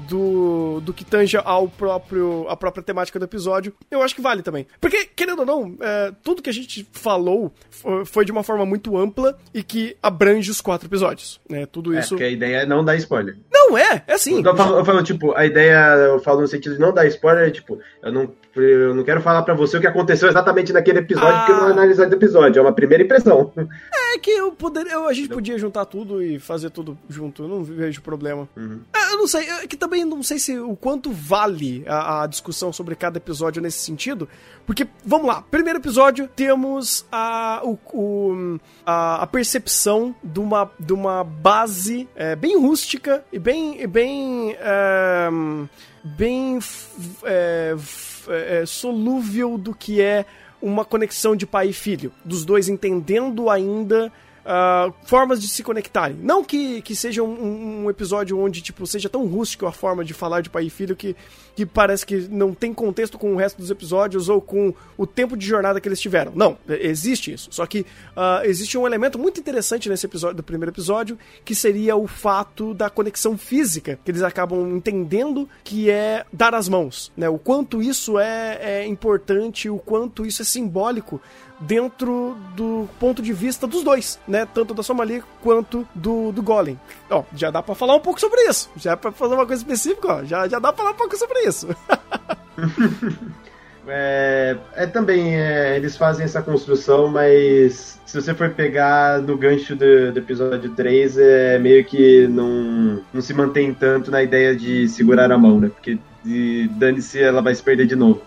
[0.08, 4.42] do, do que tanja ao próprio a própria temática do episódio, eu acho que vale
[4.42, 4.66] também.
[4.80, 7.52] Porque, querendo ou não, é, tudo que a gente falou
[8.04, 11.66] foi de uma forma muito ampla e que abrange os quatro episódios, né?
[11.66, 12.14] Tudo é, isso.
[12.14, 13.36] É, porque a ideia é não dar spoiler.
[13.52, 14.40] Não, é, é assim.
[14.44, 17.50] Eu falo, eu falo, tipo, a ideia, eu falo no sentido de não dar spoiler,
[17.50, 21.34] tipo, eu não, eu não quero falar para você o que aconteceu exatamente naquele episódio,
[21.34, 21.44] ah.
[21.46, 23.52] porque não analisar do episódio, é uma primeira impressão.
[24.14, 27.48] É que eu poder, eu, a gente podia juntar tudo e fazer tudo junto, eu
[27.48, 28.48] não vejo problema.
[28.56, 28.80] Uhum.
[28.94, 32.26] É, eu não sei, é que também não sei se o quanto vale a, a
[32.26, 34.28] discussão sobre cada episódio nesse sentido,
[34.66, 40.92] porque, vamos lá, primeiro episódio, temos a, o, o a, a, percepção de uma, de
[40.92, 45.28] uma base é, bem rústica e bem, bem, é,
[46.04, 46.58] bem
[48.28, 50.24] é, é, solúvel do que é
[50.60, 54.12] uma conexão de pai e filho, dos dois entendendo ainda
[54.48, 56.16] uh, formas de se conectarem.
[56.16, 60.14] Não que, que seja um, um, episódio onde, tipo, seja tão rústico a forma de
[60.14, 61.14] falar de pai e filho que,
[61.54, 65.36] que parece que não tem contexto com o resto dos episódios ou com o tempo
[65.36, 66.32] de jornada que eles tiveram.
[66.34, 67.48] Não, existe isso.
[67.52, 71.96] Só que uh, existe um elemento muito interessante nesse episódio, do primeiro episódio, que seria
[71.96, 77.28] o fato da conexão física, que eles acabam entendendo que é dar as mãos, né?
[77.28, 81.20] O quanto isso é, é importante, o quanto isso é simbólico
[81.60, 84.46] dentro do ponto de vista dos dois, né?
[84.52, 86.78] Tanto da Somali quanto do, do Golem.
[87.10, 88.70] Ó, já dá para falar um pouco sobre isso.
[88.76, 90.24] Já é pra fazer uma coisa específica, ó.
[90.24, 91.68] Já, já dá pra falar um pouco sobre isso.
[93.86, 99.74] é, é também, é, eles fazem essa construção, mas se você for pegar no gancho
[99.74, 104.88] do, do, episódio 3, é meio que não, não se mantém tanto na ideia de
[104.88, 105.68] segurar a mão, né?
[105.68, 105.98] Porque
[106.78, 108.22] dane-se, ela vai se perder de novo.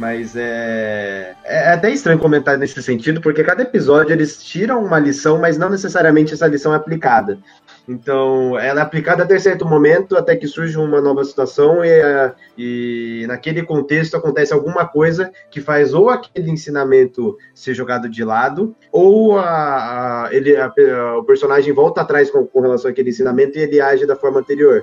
[0.00, 5.38] Mas é, é até estranho comentar nesse sentido, porque cada episódio eles tiram uma lição,
[5.38, 7.38] mas não necessariamente essa lição é aplicada.
[7.86, 13.26] Então, ela é aplicada até certo momento, até que surge uma nova situação e, e
[13.26, 19.38] naquele contexto acontece alguma coisa que faz ou aquele ensinamento ser jogado de lado, ou
[19.38, 20.72] a, a ele, a,
[21.18, 24.82] o personagem volta atrás com, com relação àquele ensinamento e ele age da forma anterior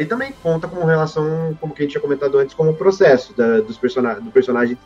[0.00, 3.60] e também conta como relação, como que a gente tinha comentado antes, como processo da,
[3.60, 4.78] dos person do personagem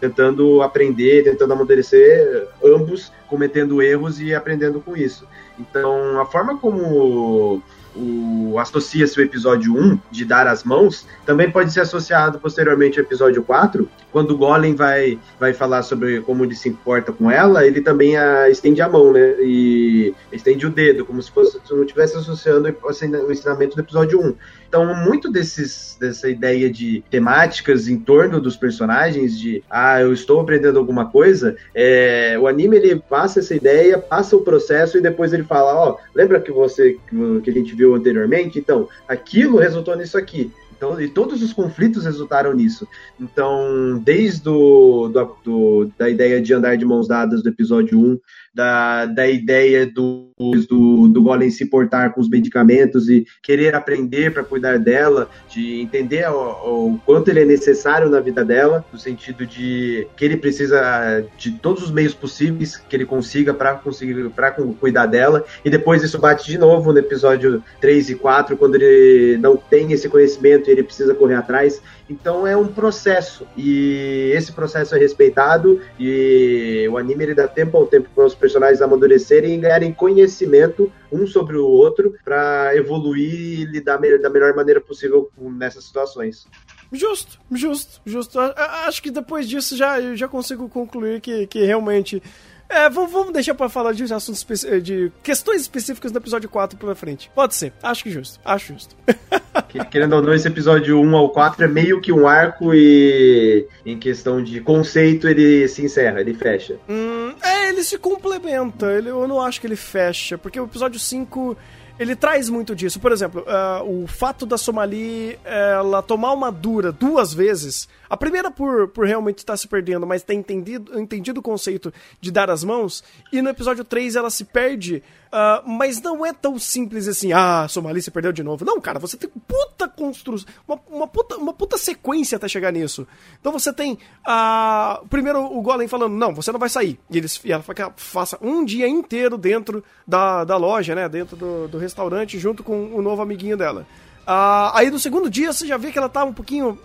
[0.00, 5.26] tentando aprender, tentando amadurecer, ambos cometendo erros e aprendendo com isso.
[5.58, 7.62] Então, a forma como
[7.96, 13.04] o associa-se o episódio 1 de dar as mãos, também pode ser associado posteriormente ao
[13.04, 17.66] episódio 4, quando o Golem vai, vai falar sobre como ele se importa com ela,
[17.66, 19.34] ele também a, estende a mão, né?
[19.40, 24.20] E estende o dedo, como se fosse se não estivesse associando o ensinamento do episódio
[24.20, 24.34] 1.
[24.68, 30.40] Então, muito desses, dessa ideia de temáticas em torno dos personagens, de ah, eu estou
[30.40, 35.32] aprendendo alguma coisa, é, o anime ele passa essa ideia, passa o processo e depois
[35.32, 36.96] ele fala, ó, oh, lembra que você
[37.42, 38.60] que a gente viu anteriormente?
[38.60, 40.52] Então, aquilo resultou nisso aqui.
[40.76, 42.86] Então, e todos os conflitos resultaram nisso.
[43.18, 48.18] Então, desde do, do, do, da ideia de andar de mãos dadas do episódio 1,
[48.52, 54.32] da, da ideia do, do, do Golem se portar com os medicamentos e querer aprender
[54.32, 58.98] para cuidar dela, de entender o, o, quanto ele é necessário na vida dela, no
[58.98, 64.28] sentido de que ele precisa de todos os meios possíveis que ele consiga para conseguir
[64.30, 68.74] para cuidar dela, e depois isso bate de novo no episódio 3 e 4, quando
[68.74, 71.80] ele não tem esse conhecimento e ele precisa correr atrás.
[72.08, 77.76] Então é um processo e esse processo é respeitado e o anime ele dá tempo
[77.76, 83.60] ao tempo para os personagens amadurecerem e ganharem conhecimento um sobre o outro para evoluir
[83.60, 86.46] e lidar da melhor maneira possível nessas situações.
[86.92, 88.38] Justo, justo, justo.
[88.38, 92.22] Acho que depois disso já, já consigo concluir que, que realmente
[92.68, 94.44] é, vamos deixar pra falar de assuntos
[94.82, 97.30] de questões específicas no episódio 4 pela frente.
[97.34, 98.96] Pode ser, acho que justo, acho justo.
[99.90, 103.98] Querendo ou não, esse episódio 1 ao 4 é meio que um arco e em
[103.98, 106.76] questão de conceito ele se encerra, ele fecha.
[106.88, 110.98] Hum, é, ele se complementa, ele, eu não acho que ele fecha, porque o episódio
[110.98, 111.56] 5
[111.98, 112.98] ele traz muito disso.
[112.98, 118.48] Por exemplo, uh, o fato da Somali ela tomar uma dura duas vezes a primeira
[118.48, 122.62] por, por realmente estar se perdendo, mas ter entendido, entendido o conceito de dar as
[122.62, 123.02] mãos.
[123.32, 125.02] E no episódio 3 ela se perde,
[125.32, 128.64] uh, mas não é tão simples assim, ah, Somali se perdeu de novo.
[128.64, 133.04] Não, cara, você tem puta construção, uma, uma, puta, uma puta sequência até chegar nisso.
[133.40, 133.98] Então você tem
[134.28, 137.00] uh, primeiro o Golem falando, não, você não vai sair.
[137.10, 137.64] E, eles, e ela
[137.96, 142.94] faça um dia inteiro dentro da, da loja, né, dentro do, do restaurante, junto com
[142.94, 143.84] o novo amiguinho dela.
[144.26, 146.78] Ah, aí no segundo dia você já vê que ela tá um pouquinho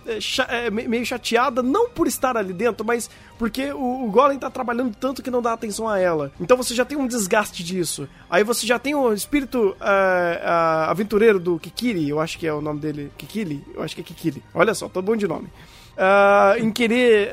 [0.50, 4.94] é, meio chateada, não por estar ali dentro, mas porque o, o Golem tá trabalhando
[4.96, 6.32] tanto que não dá atenção a ela.
[6.40, 8.10] Então você já tem um desgaste disso.
[8.30, 10.42] Aí você já tem o espírito é,
[10.88, 13.12] aventureiro do Kikiri, eu acho que é o nome dele.
[13.18, 13.64] Kikiri?
[13.74, 14.44] Eu acho que é Kikiri.
[14.54, 15.48] Olha só, tô bom de nome.
[16.00, 17.30] Uh, em querer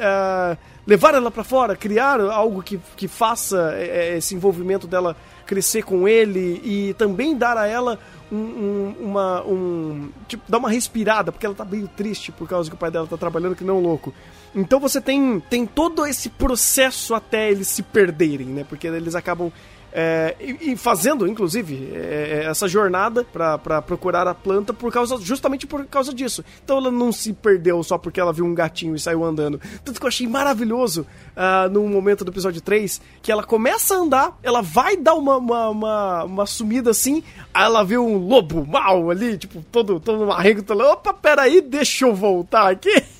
[0.84, 3.76] levar ela para fora, criar algo que, que faça
[4.16, 7.98] esse envolvimento dela crescer com ele e também dar a ela
[8.30, 9.42] um, um, uma.
[9.44, 12.90] Um, tipo, dar uma respirada, porque ela tá meio triste por causa que o pai
[12.90, 14.12] dela tá trabalhando que não louco.
[14.54, 18.64] Então você tem, tem todo esse processo até eles se perderem, né?
[18.68, 19.52] Porque eles acabam
[19.98, 25.16] é, e, e, fazendo, inclusive, é, é essa jornada para procurar a planta por causa,
[25.16, 26.44] justamente por causa disso.
[26.62, 29.58] Então ela não se perdeu só porque ela viu um gatinho e saiu andando.
[29.82, 33.98] Tanto que eu achei maravilhoso uh, no momento do episódio 3 que ela começa a
[33.98, 37.22] andar, ela vai dar uma, uma, uma, uma sumida assim,
[37.54, 42.14] aí ela vê um lobo mal ali, tipo, todo, todo marrego, opa, peraí, deixa eu
[42.14, 43.02] voltar aqui.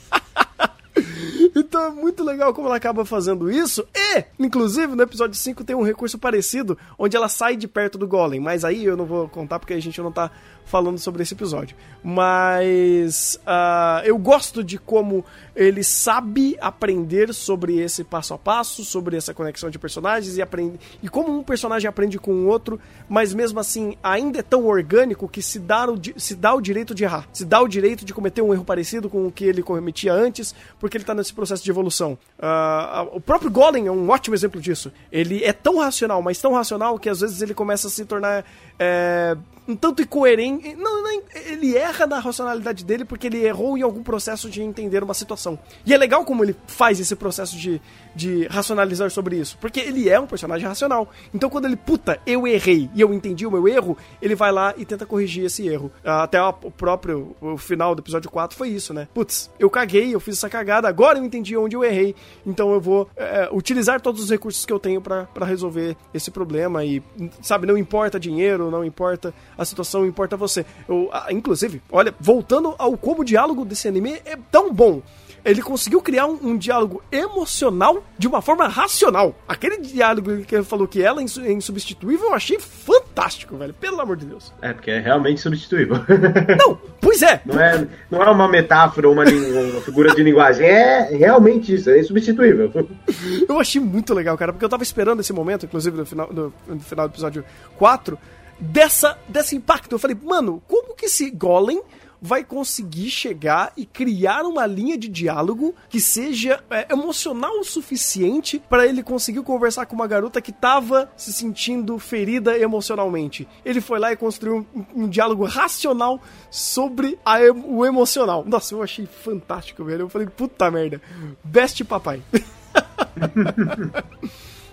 [1.58, 3.82] Então é muito legal como ela acaba fazendo isso.
[3.94, 8.06] E, inclusive, no episódio 5 tem um recurso parecido, onde ela sai de perto do
[8.06, 8.38] Golem.
[8.38, 10.30] Mas aí eu não vou contar porque a gente não tá
[10.66, 11.74] falando sobre esse episódio.
[12.04, 15.24] Mas uh, eu gosto de como
[15.56, 20.78] ele sabe aprender sobre esse passo a passo, sobre essa conexão de personagens e aprende
[21.02, 22.78] e como um personagem aprende com o outro,
[23.08, 26.94] mas mesmo assim ainda é tão orgânico que se dá o, se dá o direito
[26.94, 29.62] de errar, se dá o direito de cometer um erro parecido com o que ele
[29.62, 32.18] cometia antes, porque ele está nesse processo de evolução.
[32.38, 34.92] Uh, o próprio Golem é um ótimo exemplo disso.
[35.10, 38.44] Ele é tão racional, mas tão racional que às vezes ele começa a se tornar
[38.78, 39.36] é,
[39.66, 40.74] um tanto incoerente.
[40.74, 45.02] Não, não, ele erra na racionalidade dele porque ele errou em algum processo de entender
[45.02, 45.45] uma situação.
[45.84, 47.80] E é legal como ele faz esse processo de,
[48.14, 49.58] de racionalizar sobre isso.
[49.60, 51.10] Porque ele é um personagem racional.
[51.34, 54.74] Então quando ele, puta, eu errei e eu entendi o meu erro, ele vai lá
[54.76, 55.92] e tenta corrigir esse erro.
[56.04, 59.08] Até o próprio o final do episódio 4 foi isso, né?
[59.12, 62.14] Putz, eu caguei, eu fiz essa cagada, agora eu entendi onde eu errei.
[62.44, 66.84] Então eu vou é, utilizar todos os recursos que eu tenho para resolver esse problema.
[66.84, 67.02] E,
[67.42, 70.64] sabe, não importa dinheiro, não importa a situação, importa você.
[70.88, 75.02] Eu, inclusive, olha, voltando ao como o diálogo desse anime é tão bom
[75.46, 79.32] ele conseguiu criar um, um, diálogo emocional de uma forma racional.
[79.46, 83.72] Aquele diálogo que ele falou que ela é insubstituível, eu achei fantástico, velho.
[83.72, 84.52] Pelo amor de Deus.
[84.60, 85.98] É, porque é realmente substituível.
[86.58, 87.40] Não, pois é.
[87.46, 90.66] Não é, não é uma metáfora, uma, uma figura de linguagem.
[90.66, 92.72] É realmente isso, é insubstituível.
[93.48, 96.52] Eu achei muito legal, cara, porque eu tava esperando esse momento, inclusive no final, no,
[96.66, 97.44] no final do episódio
[97.76, 98.18] 4,
[98.58, 99.92] dessa, desse impacto.
[99.92, 101.80] Eu falei, mano, como que esse Golem
[102.26, 108.60] vai conseguir chegar e criar uma linha de diálogo que seja é, emocional o suficiente
[108.68, 113.46] para ele conseguir conversar com uma garota que estava se sentindo ferida emocionalmente.
[113.64, 116.20] Ele foi lá e construiu um, um diálogo racional
[116.50, 118.44] sobre a, o emocional.
[118.44, 120.02] Nossa, eu achei fantástico, velho.
[120.02, 121.00] Eu falei, puta merda,
[121.44, 122.20] best papai.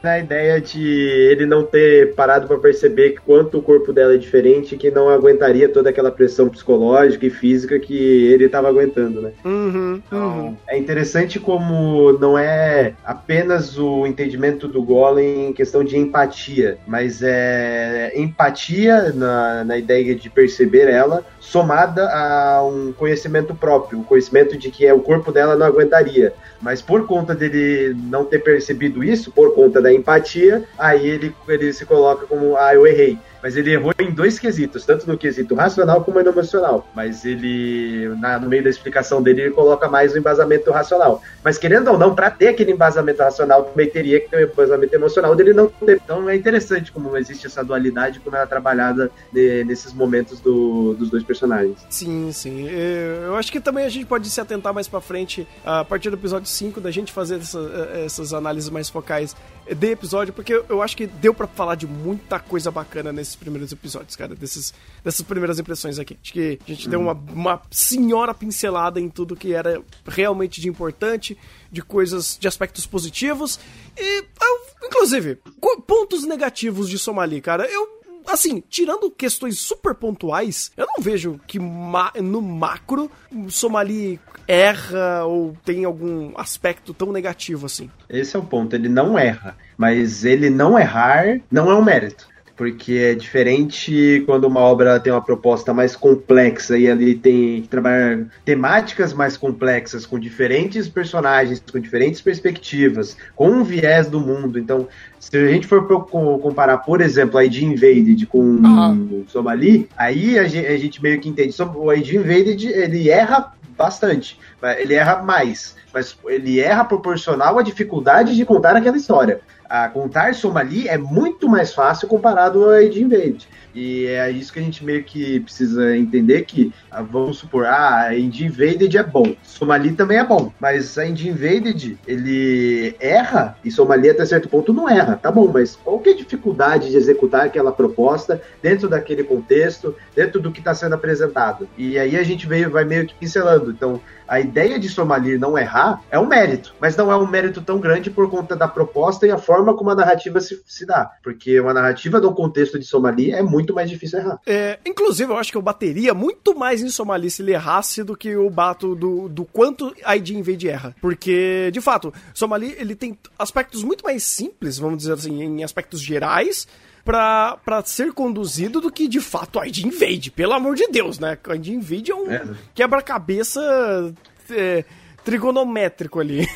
[0.03, 0.85] na ideia de
[1.31, 5.09] ele não ter parado para perceber que quanto o corpo dela é diferente, que não
[5.09, 9.31] aguentaria toda aquela pressão psicológica e física que ele estava aguentando, né?
[9.45, 10.57] Uhum, Então, uhum.
[10.67, 17.21] é interessante como não é apenas o entendimento do Golem em questão de empatia, mas
[17.23, 24.57] é empatia na, na ideia de perceber ela, somada a um conhecimento próprio, um conhecimento
[24.57, 26.33] de que é, o corpo dela não aguentaria.
[26.61, 31.71] Mas por conta dele não ter percebido isso, por conta da empatia, aí ele, ele
[31.73, 33.17] se coloca como, ah, eu errei.
[33.41, 36.87] Mas ele errou em dois quesitos, tanto no quesito racional como no emocional.
[36.95, 41.21] Mas ele, na- no meio da explicação dele, ele coloca mais o embasamento racional.
[41.43, 44.95] Mas querendo ou não, para ter aquele embasamento racional, também teria que ter um embasamento
[44.95, 45.99] emocional dele não ter.
[46.01, 50.93] Então é interessante como existe essa dualidade, como ela é trabalhada ne- nesses momentos do-
[50.93, 51.77] dos dois personagens.
[51.89, 52.69] Sim, sim.
[52.69, 56.09] É, Eu acho que também a gente pode se atentar mais pra frente, a partir
[56.09, 59.35] do episódio 5, da gente fazer essa- eh, essas análises mais focais
[59.66, 63.72] de episódio, porque eu acho que deu pra falar de muita coisa bacana nesses primeiros
[63.72, 66.18] episódios, cara, desses, dessas primeiras impressões aqui.
[66.22, 70.68] Acho que a gente deu uma, uma senhora pincelada em tudo que era realmente de
[70.68, 71.38] importante,
[71.72, 73.59] de coisas, de aspectos positivos
[73.97, 75.39] e, ah, inclusive,
[75.88, 77.66] pontos negativos de Somali, cara.
[77.66, 83.09] Eu assim, tirando questões super pontuais, eu não vejo que ma- no macro
[83.49, 87.89] Somali erra ou tem algum aspecto tão negativo assim.
[88.09, 89.55] Esse é o ponto, ele não erra.
[89.78, 92.28] Mas ele não errar não é um mérito.
[92.64, 97.68] Porque é diferente quando uma obra tem uma proposta mais complexa e ali tem que
[97.68, 104.57] trabalhar temáticas mais complexas, com diferentes personagens, com diferentes perspectivas, com um viés do mundo.
[104.57, 104.88] Então,
[105.20, 108.91] se a gente for comparar, por exemplo, a ID Invaded com Ah.
[108.91, 111.53] o Somali, aí a gente, a gente meio que entende.
[111.76, 114.39] O ID Invaded, ele erra bastante,
[114.78, 119.41] ele erra mais, mas ele erra proporcional à dificuldade de contar aquela história.
[119.74, 123.47] A contar Somali é muito mais fácil comparado a Age Invade.
[123.74, 128.07] E é isso que a gente meio que precisa entender que, ah, vamos supor, ah,
[128.07, 133.57] a Indie Invaded é bom, Somali também é bom, mas a Indie Invaded, ele erra,
[133.63, 136.89] e Somali até certo ponto não erra, tá bom, mas qual que é a dificuldade
[136.89, 141.67] de executar aquela proposta dentro daquele contexto, dentro do que está sendo apresentado?
[141.78, 145.55] E aí a gente veio, vai meio que pincelando, então a ideia de Somalir não
[145.55, 149.28] errar é um mérito, mas não é um mérito tão grande por conta da proposta
[149.28, 151.11] e a forma como a narrativa se, se dá.
[151.21, 154.39] Porque uma narrativa no contexto de Somali é muito mais difícil errar.
[154.47, 158.18] É, inclusive, eu acho que eu bateria muito mais em Somali se ele errasse do
[158.18, 160.95] que eu bato do, do quanto ID Invade erra.
[160.99, 166.01] Porque, de fato, Somali ele tem aspectos muito mais simples, vamos dizer assim, em aspectos
[166.01, 166.68] gerais.
[167.05, 171.38] Pra, pra ser conduzido do que de fato ID Invade, pelo amor de Deus, né?
[171.53, 172.45] ID Invade é um É.
[172.74, 174.14] quebra-cabeça
[174.49, 174.86] é,
[175.24, 176.47] trigonométrico ali.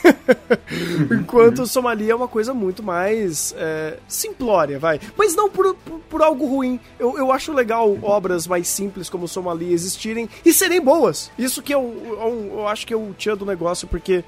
[1.11, 4.99] Enquanto o Somali é uma coisa muito mais é, simplória, vai.
[5.18, 6.80] Mas não por, por, por algo ruim.
[6.99, 11.32] Eu, eu acho legal obras mais simples como o Somali existirem e serem boas.
[11.38, 14.24] Isso que eu, eu, eu acho que é o do negócio, porque.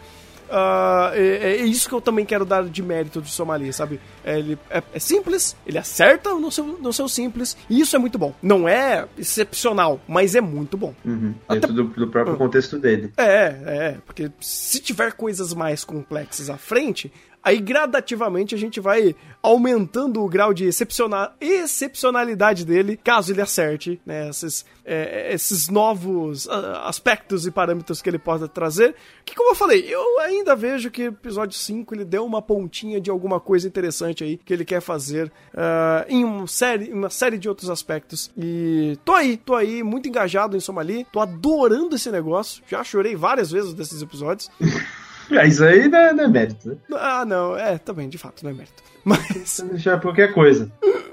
[0.52, 4.00] Ah, é, é isso que eu também quero dar de mérito de Somali, sabe?
[4.24, 8.00] É, ele é, é simples, ele acerta no seu, no seu simples, e isso é
[8.00, 8.34] muito bom.
[8.42, 10.94] Não é excepcional, mas é muito bom.
[11.48, 13.12] Até- Dentro do, do próprio contexto dele.
[13.18, 17.12] É, é, porque se tiver coisas mais complexas à frente,
[17.44, 24.00] aí gradativamente a gente vai aumentando o grau de excepciona excepcionalidade dele, caso ele acerte
[24.06, 28.96] né, esses, é, esses novos ah, aspectos e parâmetros que ele possa trazer.
[29.24, 33.10] Que, como eu falei, eu ainda vejo que episódio 5 ele deu uma pontinha de
[33.10, 37.48] alguma coisa interessante aí que ele quer fazer ah, em uma série, uma série de
[37.48, 38.32] outros aspectos.
[38.38, 42.62] E tô aí, tô aí, muito engajado em Somali, tô adorando esse negócio.
[42.68, 44.50] Já chorei várias vezes desses episódios.
[45.32, 46.76] É, isso aí não é, não é mérito, né?
[46.94, 48.84] Ah, não, é, também, de fato, não é mérito.
[49.06, 49.60] Mas.
[49.72, 50.72] Deixar qualquer coisa.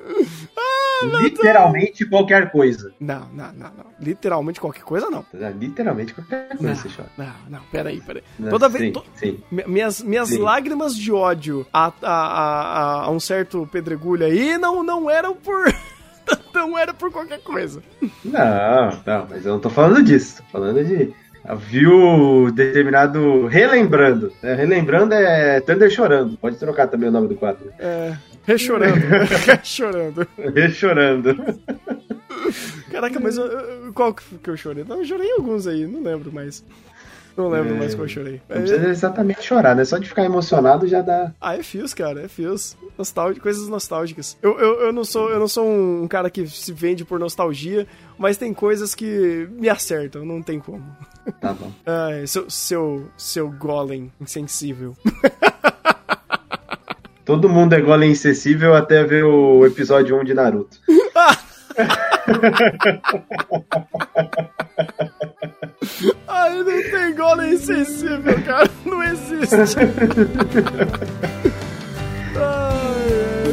[0.58, 2.90] Ah, Literalmente qualquer coisa.
[2.98, 3.84] Não, não, não, não.
[4.00, 5.24] Literalmente qualquer coisa, não.
[5.60, 7.10] Literalmente qualquer coisa Não, você chora.
[7.18, 8.22] não, não, peraí, peraí.
[8.38, 8.92] Não, Toda sim, vez.
[8.94, 9.42] to- sim.
[9.50, 10.38] Mi- Minhas, minhas Sim.
[10.38, 15.66] lágrimas de ódio a, a, a, a um certo pedregulho aí não, não eram por.
[16.54, 17.82] não era por qualquer coisa.
[18.24, 20.42] Não, não, mas eu não tô falando disso.
[20.44, 21.12] Tô falando de.
[21.54, 23.46] Viu determinado.
[23.46, 24.32] Relembrando.
[24.42, 24.54] né?
[24.54, 26.36] Relembrando é Thunder chorando.
[26.38, 27.70] Pode trocar também o nome do quadro.
[27.78, 28.16] É.
[28.44, 28.94] Rechorando.
[29.46, 30.26] Rechorando.
[30.54, 31.36] Rechorando.
[32.90, 34.84] Caraca, mas eu- qual que eu chorei?
[34.86, 36.64] Não, eu chorei alguns aí, não lembro mais.
[37.36, 37.78] Não lembro é...
[37.78, 38.40] mais como eu chorei.
[38.48, 39.84] Não precisa exatamente chorar, né?
[39.84, 41.32] Só de ficar emocionado já dá.
[41.40, 42.76] Ah, é fios, cara, é fios.
[42.96, 44.38] Nostálgico, coisas nostálgicas.
[44.40, 47.86] Eu, eu, eu, não sou, eu não sou um cara que se vende por nostalgia,
[48.18, 50.84] mas tem coisas que me acertam, não tem como.
[51.40, 51.70] Tá bom.
[51.84, 54.96] Ah, é, seu, seu, seu golem insensível.
[57.24, 60.78] Todo mundo é golem insensível até ver o episódio 1 de Naruto.
[66.28, 68.70] Ai, não tem gola insensível, cara.
[68.84, 69.56] Não existe.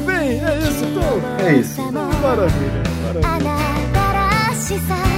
[0.05, 1.21] Bem, é isso então.
[1.45, 1.81] É isso.
[1.91, 2.83] Maravilha.
[3.23, 5.12] maravilha.